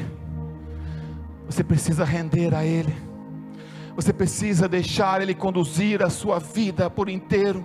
Você 1.47 1.63
precisa 1.63 2.05
render 2.05 2.55
a 2.55 2.65
Ele. 2.65 2.95
Você 3.95 4.13
precisa 4.13 4.69
deixar 4.69 5.21
Ele 5.21 5.35
conduzir 5.35 6.03
a 6.03 6.11
sua 6.11 6.39
vida 6.39 6.89
por 6.91 7.09
inteiro. 7.09 7.65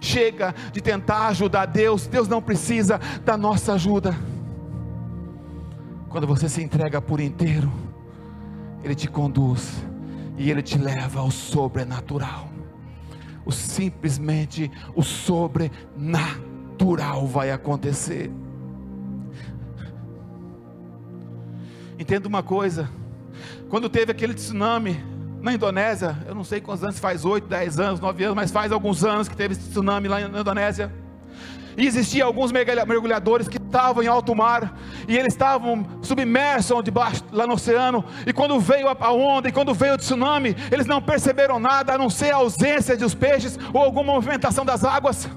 Chega 0.00 0.54
de 0.72 0.80
tentar 0.80 1.26
ajudar 1.28 1.66
Deus, 1.66 2.06
Deus 2.06 2.28
não 2.28 2.40
precisa 2.40 2.98
da 3.24 3.36
nossa 3.36 3.74
ajuda. 3.74 4.16
Quando 6.08 6.26
você 6.26 6.48
se 6.48 6.62
entrega 6.62 7.02
por 7.02 7.20
inteiro, 7.20 7.70
Ele 8.82 8.94
te 8.94 9.08
conduz 9.08 9.84
e 10.36 10.50
Ele 10.50 10.62
te 10.62 10.78
leva 10.78 11.20
ao 11.20 11.30
sobrenatural. 11.30 12.48
O 13.44 13.52
simplesmente 13.52 14.70
o 14.94 15.02
sobrenatural 15.02 17.26
vai 17.26 17.50
acontecer. 17.50 18.30
Entenda 21.98 22.26
uma 22.28 22.42
coisa: 22.42 22.90
quando 23.68 23.88
teve 23.88 24.12
aquele 24.12 24.34
tsunami, 24.34 25.02
na 25.40 25.52
Indonésia, 25.52 26.16
eu 26.26 26.34
não 26.34 26.44
sei 26.44 26.60
quantos 26.60 26.82
anos 26.82 26.98
faz, 26.98 27.24
8, 27.24 27.46
10 27.46 27.80
anos, 27.80 28.00
9 28.00 28.24
anos, 28.24 28.36
mas 28.36 28.50
faz 28.50 28.72
alguns 28.72 29.04
anos 29.04 29.28
que 29.28 29.36
teve 29.36 29.54
tsunami 29.54 30.08
lá 30.08 30.20
na 30.20 30.40
Indonésia. 30.40 30.92
E 31.76 31.86
existiam 31.86 32.26
alguns 32.26 32.50
mergulhadores 32.50 33.46
que 33.46 33.56
estavam 33.56 34.02
em 34.02 34.08
alto 34.08 34.34
mar, 34.34 34.76
e 35.06 35.16
eles 35.16 35.32
estavam 35.32 35.86
submersos 36.02 36.82
debaixo, 36.82 37.22
lá 37.30 37.46
no 37.46 37.52
oceano, 37.54 38.04
e 38.26 38.32
quando 38.32 38.58
veio 38.58 38.88
a 38.88 39.12
onda, 39.12 39.48
e 39.48 39.52
quando 39.52 39.72
veio 39.72 39.94
o 39.94 39.96
tsunami, 39.96 40.56
eles 40.72 40.86
não 40.86 41.00
perceberam 41.00 41.60
nada, 41.60 41.94
a 41.94 41.98
não 41.98 42.10
ser 42.10 42.32
a 42.32 42.38
ausência 42.38 42.96
dos 42.96 43.14
peixes, 43.14 43.56
ou 43.72 43.80
alguma 43.80 44.14
movimentação 44.14 44.64
das 44.64 44.82
águas. 44.82 45.28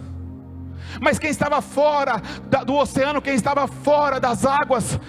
Mas 1.00 1.20
quem 1.20 1.30
estava 1.30 1.62
fora 1.62 2.20
do 2.66 2.76
oceano, 2.76 3.22
quem 3.22 3.36
estava 3.36 3.68
fora 3.68 4.20
das 4.20 4.44
águas, 4.44 5.00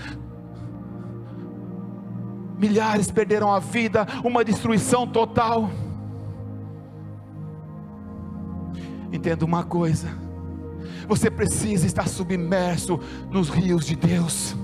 milhares 2.63 3.11
perderam 3.11 3.53
a 3.53 3.59
vida, 3.59 4.07
uma 4.23 4.45
destruição 4.45 5.05
total. 5.05 5.69
Entenda 9.13 9.45
uma 9.45 9.65
coisa: 9.65 10.09
você 11.09 11.29
precisa 11.29 11.87
estar 11.87 12.07
submerso 12.07 13.01
nos 13.31 13.49
rios 13.49 13.85
de 13.85 13.97
Deus. 13.97 14.57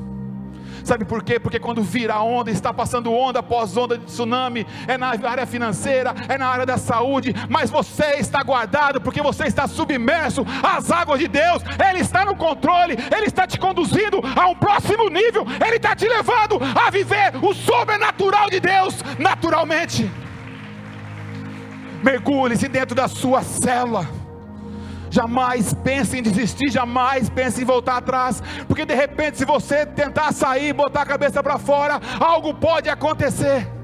Sabe 0.84 1.04
por 1.04 1.22
quê? 1.22 1.38
Porque 1.38 1.58
quando 1.58 1.82
vira 1.82 2.20
onda, 2.20 2.50
está 2.50 2.72
passando 2.72 3.12
onda 3.12 3.40
após 3.40 3.76
onda 3.76 3.98
de 3.98 4.04
tsunami, 4.04 4.66
é 4.86 4.96
na 4.96 5.08
área 5.08 5.46
financeira, 5.46 6.14
é 6.28 6.38
na 6.38 6.48
área 6.48 6.66
da 6.66 6.76
saúde, 6.76 7.34
mas 7.48 7.70
você 7.70 8.16
está 8.18 8.42
guardado 8.42 9.00
porque 9.00 9.22
você 9.22 9.44
está 9.46 9.66
submerso 9.66 10.44
às 10.62 10.90
águas 10.90 11.18
de 11.20 11.28
Deus, 11.28 11.62
Ele 11.88 12.00
está 12.00 12.24
no 12.24 12.36
controle, 12.36 12.96
Ele 13.14 13.26
está 13.26 13.46
te 13.46 13.58
conduzindo 13.58 14.20
a 14.36 14.46
um 14.46 14.54
próximo 14.54 15.08
nível, 15.08 15.46
Ele 15.64 15.76
está 15.76 15.94
te 15.94 16.08
levando 16.08 16.58
a 16.74 16.90
viver 16.90 17.32
o 17.42 17.54
sobrenatural 17.54 18.50
de 18.50 18.60
Deus 18.60 18.96
naturalmente. 19.18 20.10
Mergulhe-se 22.02 22.68
dentro 22.68 22.94
da 22.94 23.08
sua 23.08 23.42
célula 23.42 24.17
Jamais 25.10 25.72
pense 25.74 26.18
em 26.18 26.22
desistir, 26.22 26.70
jamais 26.70 27.28
pense 27.28 27.62
em 27.62 27.64
voltar 27.64 27.96
atrás, 27.96 28.42
porque 28.66 28.84
de 28.84 28.94
repente, 28.94 29.38
se 29.38 29.44
você 29.44 29.86
tentar 29.86 30.32
sair, 30.32 30.72
botar 30.72 31.02
a 31.02 31.06
cabeça 31.06 31.42
para 31.42 31.58
fora, 31.58 32.00
algo 32.20 32.54
pode 32.54 32.88
acontecer. 32.88 33.78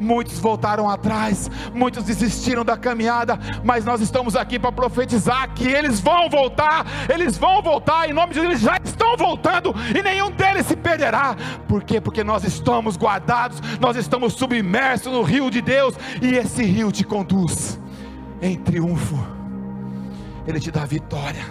Muitos 0.00 0.38
voltaram 0.38 0.88
atrás, 0.88 1.50
muitos 1.72 2.04
desistiram 2.04 2.64
da 2.64 2.76
caminhada, 2.76 3.38
mas 3.62 3.84
nós 3.84 4.00
estamos 4.00 4.34
aqui 4.36 4.58
para 4.58 4.72
profetizar 4.72 5.52
que 5.54 5.68
eles 5.68 6.00
vão 6.00 6.28
voltar, 6.28 6.84
eles 7.08 7.36
vão 7.38 7.62
voltar, 7.62 8.08
em 8.08 8.12
nome 8.12 8.34
de 8.34 8.40
Deus, 8.40 8.52
eles 8.52 8.60
já 8.60 8.78
estão 8.82 9.16
voltando 9.16 9.74
e 9.96 10.02
nenhum 10.02 10.30
deles 10.30 10.66
se 10.66 10.76
perderá. 10.76 11.36
Por 11.68 11.82
quê? 11.84 12.00
Porque 12.00 12.24
nós 12.24 12.44
estamos 12.44 12.96
guardados, 12.96 13.60
nós 13.80 13.96
estamos 13.96 14.34
submersos 14.34 15.12
no 15.12 15.22
rio 15.22 15.50
de 15.50 15.60
Deus 15.60 15.94
e 16.20 16.34
esse 16.34 16.64
rio 16.64 16.90
te 16.90 17.04
conduz 17.04 17.78
em 18.42 18.56
triunfo. 18.56 19.33
Ele 20.46 20.60
te 20.60 20.70
dá 20.70 20.84
vitória. 20.84 21.44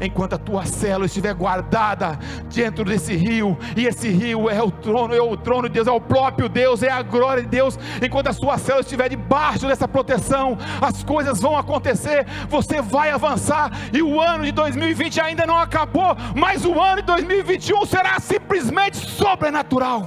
enquanto 0.00 0.34
a 0.34 0.38
tua 0.38 0.64
célula 0.64 1.06
estiver 1.06 1.34
guardada 1.34 2.18
dentro 2.52 2.84
desse 2.84 3.14
rio, 3.14 3.56
e 3.76 3.86
esse 3.86 4.08
rio 4.08 4.48
é 4.50 4.62
o 4.62 4.70
trono, 4.70 5.14
é 5.14 5.22
o 5.22 5.36
trono 5.36 5.68
de 5.68 5.74
Deus, 5.74 5.86
é 5.86 5.90
o 5.90 6.00
próprio 6.00 6.48
Deus, 6.48 6.82
é 6.82 6.90
a 6.90 7.02
glória 7.02 7.42
de 7.42 7.48
Deus, 7.48 7.78
enquanto 8.02 8.28
a 8.28 8.32
sua 8.32 8.58
célula 8.58 8.82
estiver 8.82 9.08
debaixo 9.08 9.66
dessa 9.66 9.86
proteção, 9.86 10.58
as 10.80 11.02
coisas 11.02 11.40
vão 11.40 11.56
acontecer, 11.56 12.26
você 12.48 12.80
vai 12.80 13.10
avançar, 13.10 13.70
e 13.92 14.02
o 14.02 14.20
ano 14.20 14.44
de 14.44 14.52
2020 14.52 15.20
ainda 15.20 15.46
não 15.46 15.58
acabou, 15.58 16.16
mas 16.34 16.64
o 16.64 16.80
ano 16.80 16.96
de 16.96 17.06
2021 17.06 17.86
será 17.86 18.18
simplesmente 18.18 18.96
sobrenatural. 18.96 20.06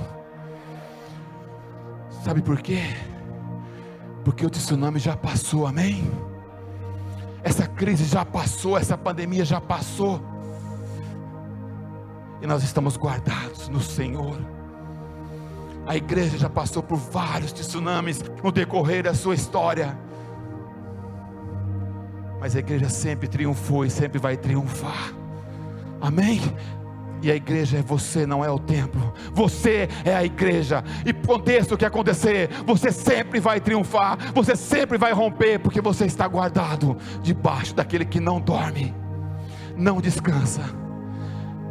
Sabe 2.23 2.41
por 2.41 2.61
quê? 2.61 2.81
Porque 4.23 4.45
o 4.45 4.49
tsunami 4.49 4.99
já 4.99 5.15
passou, 5.15 5.65
amém? 5.65 6.11
Essa 7.47 7.65
crise 7.65 8.03
já 8.03 8.25
passou, 8.25 8.77
essa 8.77 8.97
pandemia 8.97 9.45
já 9.45 9.61
passou. 9.61 10.19
E 12.41 12.45
nós 12.45 12.61
estamos 12.61 12.97
guardados 12.97 13.69
no 13.69 13.79
Senhor. 13.79 14.37
A 15.85 15.95
igreja 15.95 16.37
já 16.37 16.49
passou 16.49 16.83
por 16.83 16.97
vários 16.97 17.53
tsunamis 17.53 18.21
no 18.43 18.51
decorrer 18.51 19.01
da 19.01 19.13
sua 19.13 19.33
história. 19.33 19.97
Mas 22.37 22.53
a 22.53 22.59
igreja 22.59 22.89
sempre 22.89 23.29
triunfou 23.29 23.85
e 23.85 23.89
sempre 23.89 24.19
vai 24.19 24.35
triunfar. 24.35 25.13
Amém? 26.01 26.41
E 27.21 27.31
a 27.31 27.35
igreja 27.35 27.77
é 27.77 27.81
você, 27.81 28.25
não 28.25 28.43
é 28.43 28.49
o 28.49 28.59
templo. 28.59 29.13
Você 29.33 29.89
é 30.05 30.15
a 30.15 30.23
igreja. 30.23 30.83
E 31.05 31.09
aconteça 31.09 31.73
o 31.73 31.77
que 31.77 31.85
acontecer, 31.85 32.49
você 32.65 32.91
sempre 32.91 33.39
vai 33.39 33.59
triunfar. 33.59 34.17
Você 34.33 34.55
sempre 34.55 34.97
vai 34.97 35.11
romper, 35.13 35.59
porque 35.59 35.81
você 35.81 36.05
está 36.05 36.27
guardado 36.27 36.97
debaixo 37.21 37.73
daquele 37.75 38.05
que 38.05 38.19
não 38.19 38.39
dorme, 38.39 38.93
não 39.75 39.99
descansa. 39.99 40.61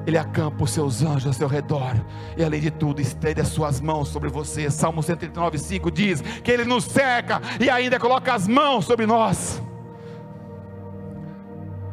Ele 0.06 0.16
acampa 0.16 0.62
os 0.62 0.70
seus 0.70 1.02
anjos 1.02 1.26
ao 1.26 1.32
seu 1.32 1.48
redor, 1.48 1.96
e 2.36 2.44
além 2.44 2.60
de 2.60 2.70
tudo, 2.70 3.00
estende 3.00 3.40
as 3.40 3.48
suas 3.48 3.80
mãos 3.80 4.08
sobre 4.08 4.28
você. 4.28 4.70
Salmo 4.70 5.02
139, 5.02 5.58
5 5.58 5.90
diz 5.90 6.20
que 6.20 6.50
Ele 6.50 6.64
nos 6.64 6.84
cerca 6.84 7.42
e 7.58 7.68
ainda 7.68 7.98
coloca 7.98 8.32
as 8.32 8.46
mãos 8.46 8.84
sobre 8.84 9.04
nós. 9.04 9.60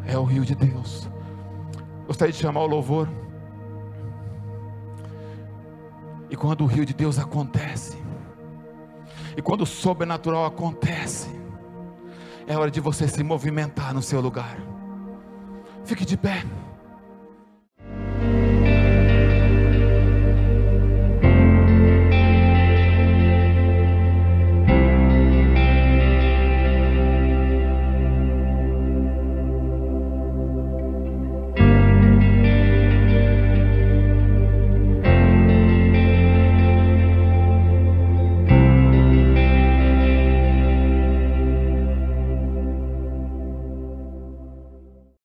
É 0.06 0.16
o 0.16 0.24
rio 0.24 0.46
de 0.46 0.54
Deus. 0.54 1.10
Gostaria 2.06 2.32
de 2.32 2.38
chamar 2.38 2.62
o 2.62 2.68
louvor. 2.68 3.10
E 6.34 6.36
quando 6.36 6.62
o 6.62 6.66
rio 6.66 6.84
de 6.84 6.96
Deus 6.96 7.20
acontece, 7.20 7.96
e 9.38 9.42
quando 9.44 9.62
o 9.62 9.68
sobrenatural 9.68 10.48
acontece, 10.48 11.30
é 12.48 12.58
hora 12.58 12.72
de 12.72 12.80
você 12.80 13.08
se 13.08 13.22
movimentar 13.22 13.94
no 13.94 14.02
seu 14.02 14.20
lugar. 14.20 14.58
Fique 15.86 16.04
de 16.04 16.18
pé. 16.18 16.44